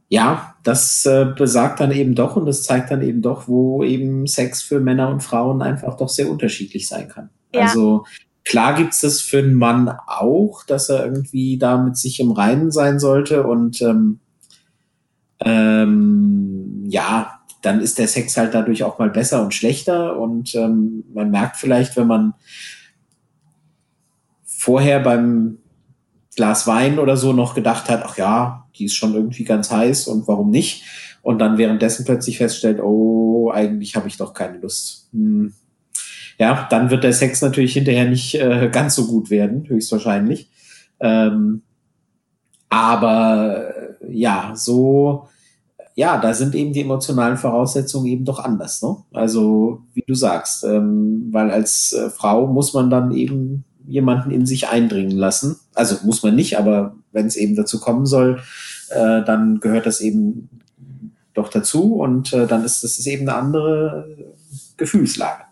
[0.07, 4.25] ja, das äh, besagt dann eben doch und das zeigt dann eben doch, wo eben
[4.25, 7.30] Sex für Männer und Frauen einfach doch sehr unterschiedlich sein kann.
[7.53, 7.61] Ja.
[7.61, 8.03] Also
[8.43, 12.71] klar gibt's das für einen Mann auch, dass er irgendwie da mit sich im Reinen
[12.71, 14.21] sein sollte und ähm,
[15.45, 21.03] ähm, ja, dann ist der Sex halt dadurch auch mal besser und schlechter und ähm,
[21.13, 22.33] man merkt vielleicht, wenn man
[24.45, 25.57] vorher beim
[26.35, 30.07] Glas Wein oder so noch gedacht hat, ach ja, die ist schon irgendwie ganz heiß
[30.07, 30.83] und warum nicht?
[31.21, 35.09] Und dann währenddessen plötzlich feststellt, oh, eigentlich habe ich doch keine Lust.
[35.11, 35.53] Hm.
[36.37, 40.49] Ja, dann wird der Sex natürlich hinterher nicht äh, ganz so gut werden, höchstwahrscheinlich.
[41.01, 41.63] Ähm,
[42.69, 43.73] aber
[44.12, 45.28] ja, so,
[45.95, 48.82] ja, da sind eben die emotionalen Voraussetzungen eben doch anders.
[48.82, 48.95] Ne?
[49.14, 54.45] Also, wie du sagst, ähm, weil als äh, Frau muss man dann eben jemanden in
[54.45, 55.60] sich eindringen lassen.
[55.74, 58.39] Also muss man nicht, aber wenn es eben dazu kommen soll,
[58.89, 60.49] äh, dann gehört das eben
[61.34, 64.26] doch dazu und äh, dann ist das ist eben eine andere
[64.78, 65.43] Gefühlslage.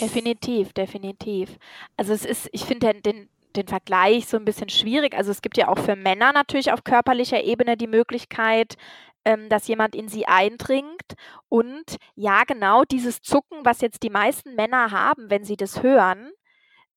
[0.00, 1.50] Definitiv, definitiv.
[1.96, 5.14] Also es ist, ich finde den, den, den Vergleich so ein bisschen schwierig.
[5.16, 8.76] Also es gibt ja auch für Männer natürlich auf körperlicher Ebene die Möglichkeit,
[9.24, 11.14] ähm, dass jemand in sie eindringt.
[11.48, 16.30] Und ja, genau dieses Zucken, was jetzt die meisten Männer haben, wenn sie das hören,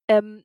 [0.08, 0.44] ähm,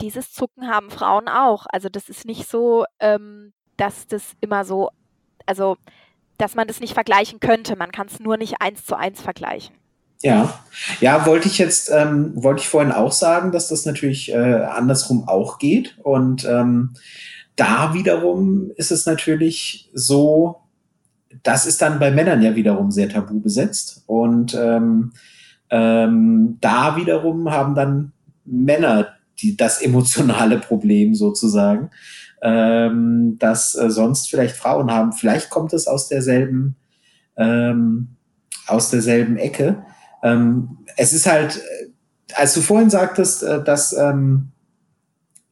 [0.00, 1.66] dieses Zucken haben Frauen auch.
[1.68, 4.90] Also das ist nicht so, ähm, dass das immer so,
[5.46, 5.76] also
[6.38, 7.76] dass man das nicht vergleichen könnte.
[7.76, 9.76] Man kann es nur nicht eins zu eins vergleichen.
[10.24, 10.58] Ja,
[11.00, 15.28] ja, wollte ich jetzt, ähm, wollte ich vorhin auch sagen, dass das natürlich äh, andersrum
[15.28, 15.98] auch geht.
[16.02, 16.94] Und ähm,
[17.56, 20.62] da wiederum ist es natürlich so,
[21.42, 24.02] das ist dann bei Männern ja wiederum sehr tabu besetzt.
[24.06, 25.12] Und ähm,
[25.68, 28.12] ähm, da wiederum haben dann
[28.46, 29.08] Männer
[29.40, 31.90] die, das emotionale Problem sozusagen,
[32.40, 35.12] ähm, das äh, sonst vielleicht Frauen haben.
[35.12, 36.76] Vielleicht kommt es aus derselben,
[37.36, 38.16] ähm,
[38.66, 39.84] aus derselben Ecke.
[40.24, 41.90] Ähm, es ist halt, äh,
[42.34, 44.48] als du vorhin sagtest, äh, dass, ähm,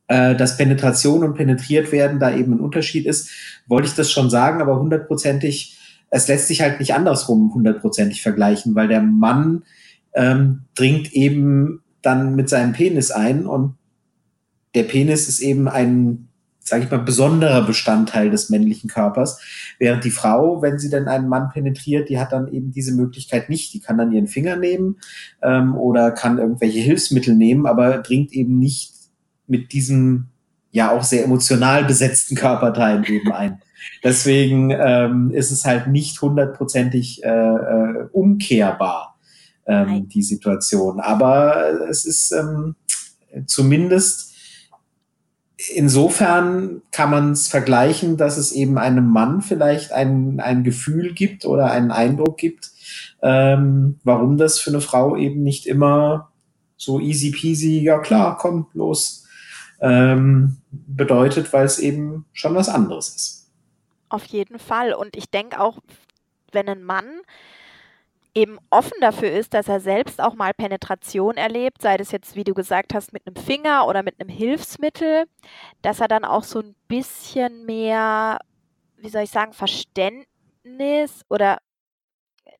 [0.09, 3.31] äh, dass Penetration und penetriert werden da eben ein Unterschied ist,
[3.69, 5.79] wollte ich das schon sagen, aber hundertprozentig,
[6.11, 9.65] es lässt sich halt nicht andersrum hundertprozentig vergleichen, weil der Mann
[10.15, 13.77] ähm, dringt eben dann mit seinem Penis ein und
[14.75, 16.29] der Penis ist eben ein,
[16.63, 19.41] sage ich mal, besonderer Bestandteil des männlichen Körpers,
[19.79, 23.49] während die Frau, wenn sie dann einen Mann penetriert, die hat dann eben diese Möglichkeit
[23.49, 23.75] nicht.
[23.75, 24.99] Die kann dann ihren Finger nehmen
[25.43, 28.93] ähm, oder kann irgendwelche Hilfsmittel nehmen, aber dringt eben nicht
[29.47, 30.29] mit diesem
[30.71, 33.61] ja auch sehr emotional besetzten Körperteil eben ein.
[34.03, 39.19] Deswegen ähm, ist es halt nicht hundertprozentig äh, äh, umkehrbar
[39.67, 41.01] ähm, die Situation.
[41.01, 42.77] Aber es ist ähm,
[43.47, 44.32] zumindest
[45.75, 51.45] insofern kann man es vergleichen, dass es eben einem Mann vielleicht ein, ein Gefühl gibt
[51.45, 52.71] oder einen Eindruck gibt,
[53.23, 56.31] ähm, warum das für eine Frau eben nicht immer
[56.77, 59.27] so easy peasy, ja klar, komm, los,
[59.81, 63.51] ähm, bedeutet, weil es eben schon was anderes ist.
[64.09, 64.93] Auf jeden Fall.
[64.93, 65.79] Und ich denke auch,
[66.51, 67.07] wenn ein Mann
[68.35, 72.45] eben offen dafür ist, dass er selbst auch mal Penetration erlebt, sei das jetzt, wie
[72.45, 75.25] du gesagt hast, mit einem Finger oder mit einem Hilfsmittel,
[75.83, 78.39] dass er dann auch so ein bisschen mehr,
[78.97, 81.59] wie soll ich sagen, Verständnis oder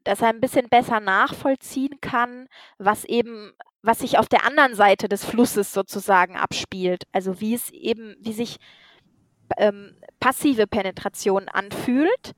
[0.05, 2.49] dass er ein bisschen besser nachvollziehen kann,
[2.79, 3.53] was eben,
[3.83, 7.05] was sich auf der anderen Seite des Flusses sozusagen abspielt.
[7.13, 8.57] Also wie es eben, wie sich
[9.57, 12.33] ähm, passive Penetration anfühlt.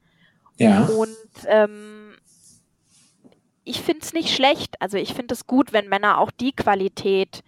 [0.56, 0.84] Ja.
[0.84, 1.16] Und
[1.46, 2.03] ähm,
[3.64, 4.80] ich finde es nicht schlecht.
[4.80, 7.42] Also ich finde es gut, wenn Männer auch die Qualität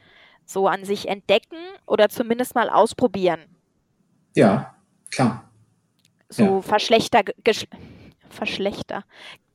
[0.44, 3.40] so an sich entdecken oder zumindest mal ausprobieren.
[4.34, 4.74] Ja,
[5.10, 5.50] klar.
[6.28, 6.60] So ja.
[6.62, 7.66] Verschlechter, Gesch
[8.28, 9.04] Verschlechter,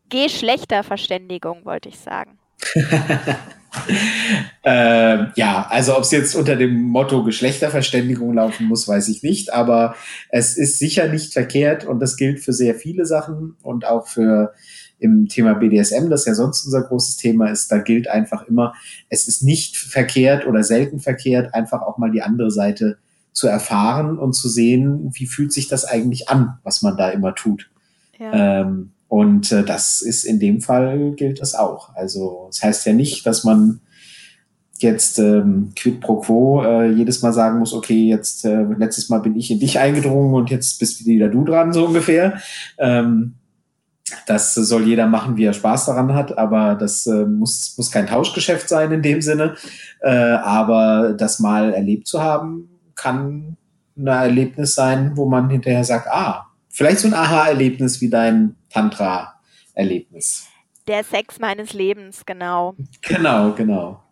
[0.09, 2.39] Geschlechterverständigung wollte ich sagen.
[4.63, 9.53] äh, ja, also ob es jetzt unter dem Motto Geschlechterverständigung laufen muss, weiß ich nicht,
[9.53, 9.95] aber
[10.29, 14.53] es ist sicher nicht verkehrt und das gilt für sehr viele Sachen und auch für
[15.01, 18.73] im Thema BDSM, das ja sonst unser großes Thema ist, da gilt einfach immer,
[19.09, 22.97] es ist nicht verkehrt oder selten verkehrt, einfach auch mal die andere Seite
[23.33, 27.33] zu erfahren und zu sehen, wie fühlt sich das eigentlich an, was man da immer
[27.33, 27.69] tut.
[28.19, 28.61] Ja.
[28.61, 31.95] Ähm, und äh, das ist in dem Fall gilt das auch.
[31.95, 33.81] Also das heißt ja nicht, dass man
[34.77, 39.19] jetzt ähm, quid pro quo äh, jedes Mal sagen muss, okay, jetzt äh, letztes Mal
[39.19, 42.39] bin ich in dich eingedrungen und jetzt bist wieder du dran, so ungefähr.
[42.77, 43.35] Ähm,
[44.27, 48.07] das soll jeder machen, wie er Spaß daran hat, aber das äh, muss, muss kein
[48.07, 49.55] Tauschgeschäft sein in dem Sinne.
[50.01, 53.57] Äh, aber das mal erlebt zu haben, kann
[53.97, 60.47] ein Erlebnis sein, wo man hinterher sagt, ah, vielleicht so ein Aha-Erlebnis wie dein Tantra-Erlebnis.
[60.87, 62.75] Der Sex meines Lebens, genau.
[63.01, 64.03] Genau, genau.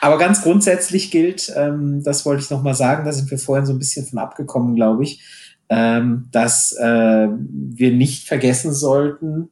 [0.00, 3.72] Aber ganz grundsätzlich gilt, ähm, das wollte ich nochmal sagen, da sind wir vorhin so
[3.72, 5.22] ein bisschen von abgekommen, glaube ich,
[5.68, 9.50] ähm, dass äh, wir nicht vergessen sollten,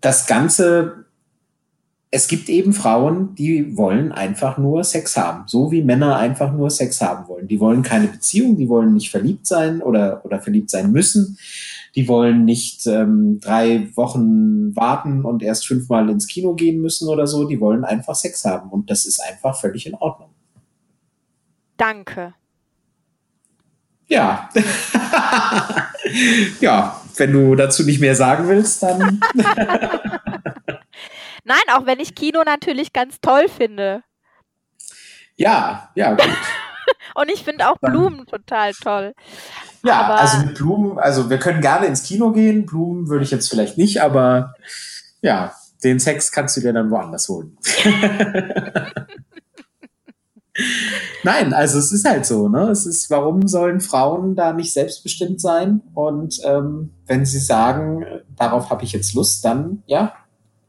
[0.00, 1.04] das Ganze,
[2.10, 6.70] es gibt eben Frauen, die wollen einfach nur Sex haben, so wie Männer einfach nur
[6.70, 7.48] Sex haben wollen.
[7.48, 11.38] Die wollen keine Beziehung, die wollen nicht verliebt sein oder, oder verliebt sein müssen.
[11.96, 17.26] Die wollen nicht ähm, drei Wochen warten und erst fünfmal ins Kino gehen müssen oder
[17.26, 17.46] so.
[17.48, 20.30] Die wollen einfach Sex haben und das ist einfach völlig in Ordnung.
[21.76, 22.34] Danke.
[24.10, 24.50] Ja.
[26.60, 29.20] ja, wenn du dazu nicht mehr sagen willst, dann.
[31.44, 34.02] Nein, auch wenn ich Kino natürlich ganz toll finde.
[35.36, 36.28] Ja, ja, gut.
[37.14, 39.14] Und ich finde auch Blumen total toll.
[39.84, 42.66] Ja, aber also mit Blumen, also wir können gerne ins Kino gehen.
[42.66, 44.54] Blumen würde ich jetzt vielleicht nicht, aber
[45.22, 45.54] ja,
[45.84, 47.56] den Sex kannst du dir dann woanders holen.
[51.22, 52.70] Nein, also es ist halt so, ne?
[52.70, 55.80] Es ist, warum sollen Frauen da nicht selbstbestimmt sein?
[55.94, 58.04] Und ähm, wenn sie sagen,
[58.36, 60.14] darauf habe ich jetzt Lust, dann ja,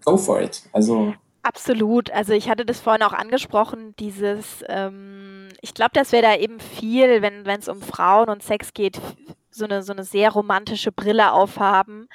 [0.06, 0.64] go for it.
[0.72, 1.14] Also
[1.44, 2.12] Absolut.
[2.12, 6.60] Also ich hatte das vorhin auch angesprochen, dieses, ähm, ich glaube, dass wir da eben
[6.60, 9.02] viel, wenn es um Frauen und Sex geht,
[9.50, 12.08] so eine, so eine sehr romantische Brille aufhaben.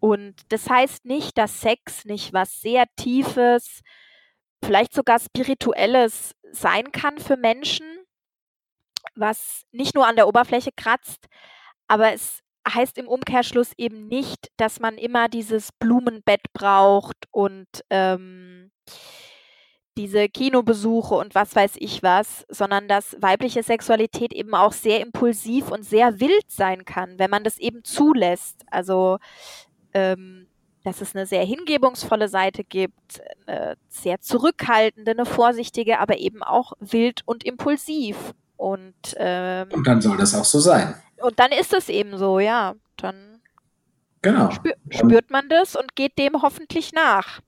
[0.00, 3.82] Und das heißt nicht, dass Sex nicht was sehr Tiefes,
[4.64, 7.86] vielleicht sogar Spirituelles sein kann für Menschen,
[9.14, 11.26] was nicht nur an der Oberfläche kratzt,
[11.88, 18.70] aber es heißt im Umkehrschluss eben nicht, dass man immer dieses Blumenbett braucht und ähm,
[19.96, 25.70] diese Kinobesuche und was weiß ich was, sondern dass weibliche Sexualität eben auch sehr impulsiv
[25.70, 28.64] und sehr wild sein kann, wenn man das eben zulässt.
[28.70, 29.18] Also
[29.92, 30.48] ähm,
[30.84, 36.74] dass es eine sehr hingebungsvolle Seite gibt, eine sehr zurückhaltende, eine vorsichtige, aber eben auch
[36.78, 38.16] wild und impulsiv.
[38.56, 40.94] Und, ähm, und dann soll das auch so sein.
[41.22, 42.74] Und dann ist es eben so, ja.
[42.98, 43.40] Dann
[44.20, 44.50] genau.
[44.50, 47.40] spür, spürt man das und geht dem hoffentlich nach.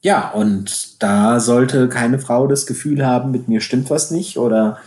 [0.00, 4.78] Ja, und da sollte keine Frau das Gefühl haben, mit mir stimmt was nicht oder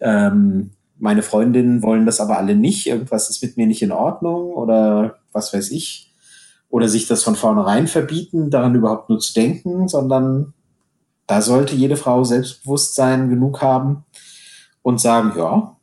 [0.00, 4.52] ähm, meine Freundinnen wollen das aber alle nicht, irgendwas ist mit mir nicht in Ordnung
[4.52, 6.09] oder was weiß ich
[6.70, 10.54] oder sich das von vornherein verbieten, daran überhaupt nur zu denken, sondern
[11.26, 14.04] da sollte jede Frau Selbstbewusstsein genug haben
[14.82, 15.76] und sagen, ja,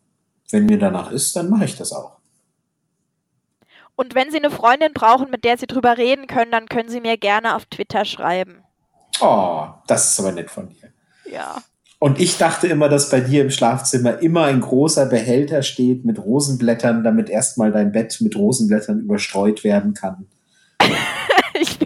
[0.50, 2.18] wenn mir danach ist, dann mache ich das auch.
[3.96, 7.02] Und wenn Sie eine Freundin brauchen, mit der Sie drüber reden können, dann können Sie
[7.02, 8.64] mir gerne auf Twitter schreiben.
[9.20, 10.92] Oh, das ist aber nett von dir.
[11.32, 11.58] Ja.
[12.00, 16.20] Und ich dachte immer, dass bei dir im Schlafzimmer immer ein großer Behälter steht mit
[16.20, 20.28] Rosenblättern, damit erstmal dein Bett mit Rosenblättern überstreut werden kann.
[21.62, 21.78] ich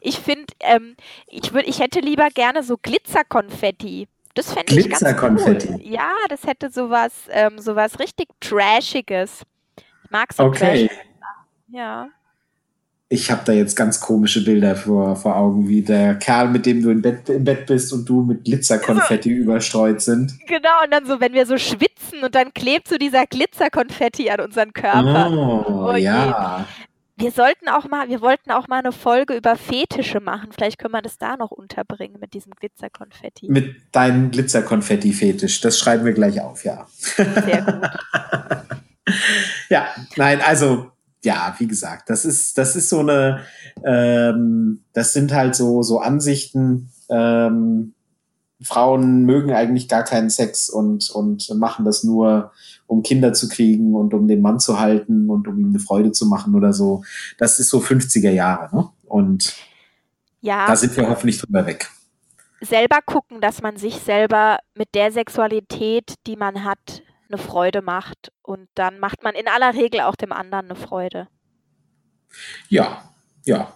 [0.00, 0.96] ich finde, ähm,
[1.26, 4.08] ich, ich hätte lieber gerne so Glitzerkonfetti.
[4.34, 5.58] Das fände ich ganz cool.
[5.82, 9.42] Ja, das hätte sowas, ähm, sowas richtig Trashiges.
[9.76, 10.88] Ich mag so Okay.
[10.88, 10.98] Trash.
[11.68, 12.08] Ja.
[13.08, 16.82] Ich habe da jetzt ganz komische Bilder vor, vor Augen, wie der Kerl, mit dem
[16.82, 19.42] du im Bett, im Bett bist und du mit Glitzerkonfetti genau.
[19.42, 20.32] überstreut sind.
[20.46, 24.40] Genau, und dann so, wenn wir so schwitzen und dann klebt so dieser Glitzerkonfetti an
[24.40, 25.30] unseren Körper.
[25.32, 26.66] Oh, oh ja.
[27.16, 30.50] Wir sollten auch mal, wir wollten auch mal eine Folge über Fetische machen.
[30.52, 33.48] Vielleicht können wir das da noch unterbringen mit diesem Glitzerkonfetti.
[33.48, 35.60] Mit deinem Glitzerkonfetti-Fetisch.
[35.60, 36.86] Das schreiben wir gleich auf, ja.
[36.96, 37.90] Sehr gut.
[39.68, 39.86] ja,
[40.16, 40.90] nein, also
[41.22, 43.44] ja, wie gesagt, das ist, das ist so eine,
[43.84, 46.90] ähm, das sind halt so, so Ansichten.
[47.08, 47.94] Ähm,
[48.62, 52.52] Frauen mögen eigentlich gar keinen Sex und, und machen das nur,
[52.86, 56.12] um Kinder zu kriegen und um den Mann zu halten und um ihm eine Freude
[56.12, 57.04] zu machen oder so.
[57.38, 58.88] Das ist so 50er Jahre, ne?
[59.04, 59.54] Und
[60.40, 61.90] ja, da sind wir hoffentlich drüber weg.
[62.60, 68.32] Selber gucken, dass man sich selber mit der Sexualität, die man hat, eine Freude macht.
[68.42, 71.28] Und dann macht man in aller Regel auch dem anderen eine Freude.
[72.68, 73.10] Ja,
[73.44, 73.72] ja.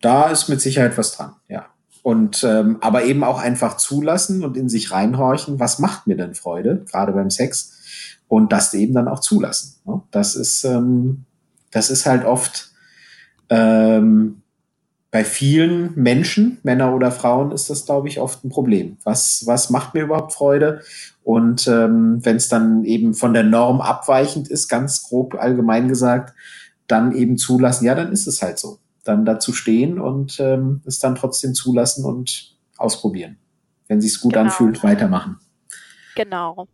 [0.00, 1.66] Da ist mit Sicherheit was dran, ja.
[2.02, 6.34] Und ähm, aber eben auch einfach zulassen und in sich reinhorchen, was macht mir denn
[6.34, 7.76] Freude, gerade beim Sex.
[8.28, 9.80] und das eben dann auch zulassen.
[9.84, 10.02] Ne?
[10.10, 11.24] Das ist, ähm,
[11.72, 12.70] das ist halt oft
[13.50, 14.42] ähm,
[15.10, 18.96] bei vielen Menschen, Männer oder Frauen, ist das, glaube ich, oft ein Problem.
[19.02, 20.82] Was, was macht mir überhaupt Freude?
[21.24, 26.34] Und ähm, wenn es dann eben von der Norm abweichend ist, ganz grob allgemein gesagt,
[26.86, 28.78] dann eben zulassen, ja, dann ist es halt so.
[29.04, 33.38] Dann dazu stehen und ähm, es dann trotzdem zulassen und ausprobieren.
[33.88, 34.44] Wenn sich's gut genau.
[34.44, 35.38] anfühlt, weitermachen.
[36.14, 36.68] Genau.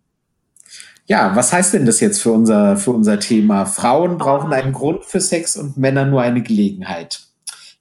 [1.06, 3.64] Ja, was heißt denn das jetzt für unser, für unser Thema?
[3.64, 4.54] Frauen brauchen oh.
[4.54, 7.20] einen Grund für Sex und Männer nur eine Gelegenheit.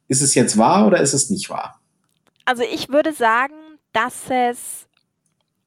[0.07, 1.81] Ist es jetzt wahr oder ist es nicht wahr?
[2.45, 3.55] Also ich würde sagen,
[3.93, 4.87] dass es,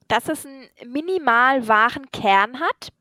[0.07, 2.93] dass es einen minimal wahren Kern hat,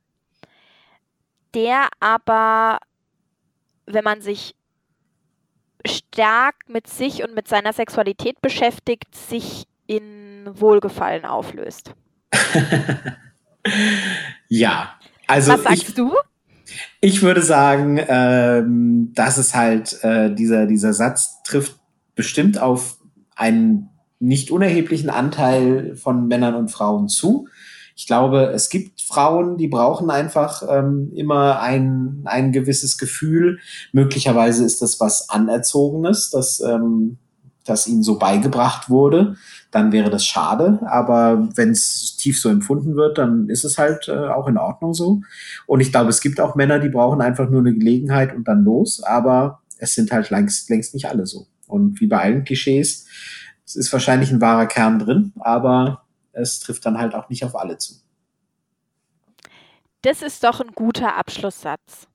[1.54, 2.80] der aber,
[3.86, 4.56] wenn man sich
[5.86, 11.94] stark mit sich und mit seiner Sexualität beschäftigt, sich in Wohlgefallen auflöst.
[14.48, 14.96] ja,
[15.28, 15.54] also.
[15.54, 16.14] Was sagst ich, du?
[17.00, 21.78] Ich würde sagen, ähm, dass es halt, äh, dieser, dieser Satz trifft
[22.16, 22.98] bestimmt auf
[23.36, 27.48] einen nicht unerheblichen Anteil von Männern und Frauen zu.
[27.98, 33.58] Ich glaube, es gibt Frauen, die brauchen einfach ähm, immer ein, ein gewisses Gefühl.
[33.92, 37.18] Möglicherweise ist das was Anerzogenes, das ähm,
[37.68, 39.36] das ihnen so beigebracht wurde,
[39.72, 40.80] dann wäre das schade.
[40.86, 44.94] Aber wenn es tief so empfunden wird, dann ist es halt äh, auch in Ordnung
[44.94, 45.22] so.
[45.66, 48.64] Und ich glaube, es gibt auch Männer, die brauchen einfach nur eine Gelegenheit und dann
[48.64, 49.04] los.
[49.04, 51.48] Aber es sind halt längst, längst nicht alle so.
[51.68, 53.08] Und wie bei allen Klischees,
[53.66, 56.04] es ist wahrscheinlich ein wahrer Kern drin, aber
[56.38, 57.96] es trifft dann halt auch nicht auf alle zu.
[60.02, 62.08] Das ist doch ein guter Abschlusssatz.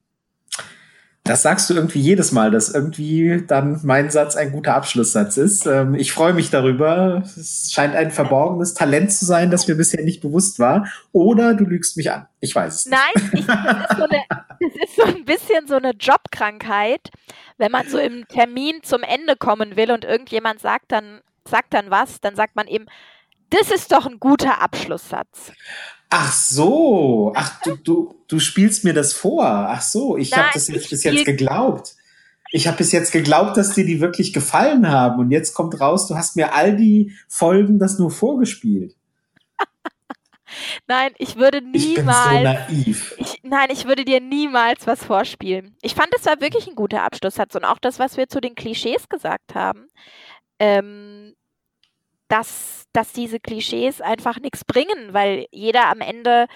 [1.25, 5.67] Das sagst du irgendwie jedes Mal, dass irgendwie dann mein Satz ein guter Abschlusssatz ist.
[5.67, 7.23] Ähm, ich freue mich darüber.
[7.25, 10.89] Es scheint ein verborgenes Talent zu sein, das mir bisher nicht bewusst war.
[11.13, 12.27] Oder du lügst mich an.
[12.41, 12.99] Ich weiß es nicht.
[12.99, 14.23] Nein, ich, das, ist so eine,
[14.59, 17.11] das ist so ein bisschen so eine Jobkrankheit,
[17.57, 21.91] wenn man so im Termin zum Ende kommen will und irgendjemand sagt dann, sagt dann
[21.91, 22.87] was, dann sagt man eben,
[23.53, 25.53] das ist doch ein guter Abschlusssatz.
[26.11, 29.45] Ach so, ach du, du, du spielst mir das vor.
[29.47, 31.95] Ach so, ich habe das jetzt bis jetzt geglaubt.
[32.51, 36.07] Ich habe bis jetzt geglaubt, dass dir die wirklich gefallen haben und jetzt kommt raus,
[36.07, 38.95] du hast mir all die Folgen das nur vorgespielt.
[40.87, 41.89] nein, ich würde niemals.
[41.89, 43.15] Ich so naiv.
[43.17, 45.77] Ich, nein, ich würde dir niemals was vorspielen.
[45.81, 48.55] Ich fand, es war wirklich ein guter Abschlusssatz und auch das, was wir zu den
[48.55, 49.87] Klischees gesagt haben.
[50.59, 51.35] Ähm,
[52.33, 56.47] dass, dass diese Klischees einfach nichts bringen, weil jeder am Ende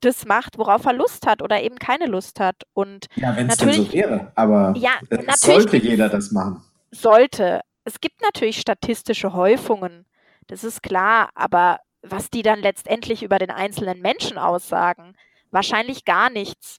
[0.00, 2.64] das macht, worauf er Lust hat oder eben keine Lust hat.
[2.72, 4.94] Und ja, wenn es dann so wäre, aber ja,
[5.36, 6.64] sollte jeder das machen.
[6.90, 7.60] Sollte.
[7.84, 10.04] Es gibt natürlich statistische Häufungen,
[10.48, 15.14] das ist klar, aber was die dann letztendlich über den einzelnen Menschen aussagen,
[15.52, 16.78] wahrscheinlich gar nichts.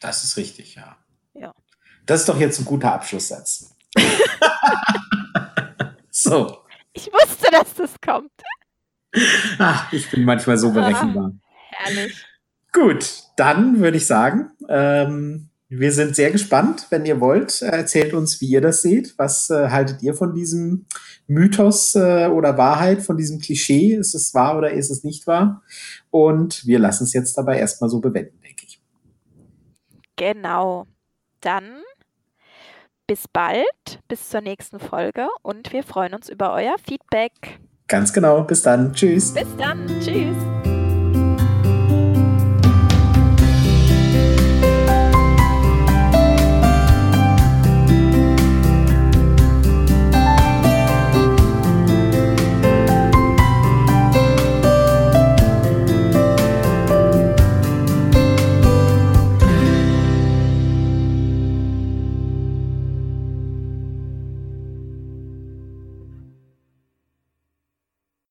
[0.00, 0.96] Das ist richtig, ja.
[1.34, 1.54] Ja.
[2.06, 3.72] Das ist doch jetzt ein guter Abschlusssatz.
[6.10, 6.63] so.
[6.94, 8.30] Ich wusste, dass das kommt.
[9.58, 11.32] Ach, ich bin manchmal so berechenbar.
[11.34, 12.24] Ah, herrlich.
[12.72, 16.86] Gut, dann würde ich sagen, ähm, wir sind sehr gespannt.
[16.90, 19.14] Wenn ihr wollt, erzählt uns, wie ihr das seht.
[19.16, 20.86] Was äh, haltet ihr von diesem
[21.26, 23.94] Mythos äh, oder Wahrheit, von diesem Klischee?
[23.94, 25.62] Ist es wahr oder ist es nicht wahr?
[26.10, 28.80] Und wir lassen es jetzt dabei erstmal so bewenden, denke ich.
[30.16, 30.86] Genau.
[31.40, 31.82] Dann
[33.06, 37.60] bis bald, bis zur nächsten Folge und wir freuen uns über euer Feedback.
[37.88, 38.42] Ganz genau.
[38.42, 38.92] Bis dann.
[38.92, 39.34] Tschüss.
[39.34, 39.86] Bis dann.
[40.00, 40.73] Tschüss.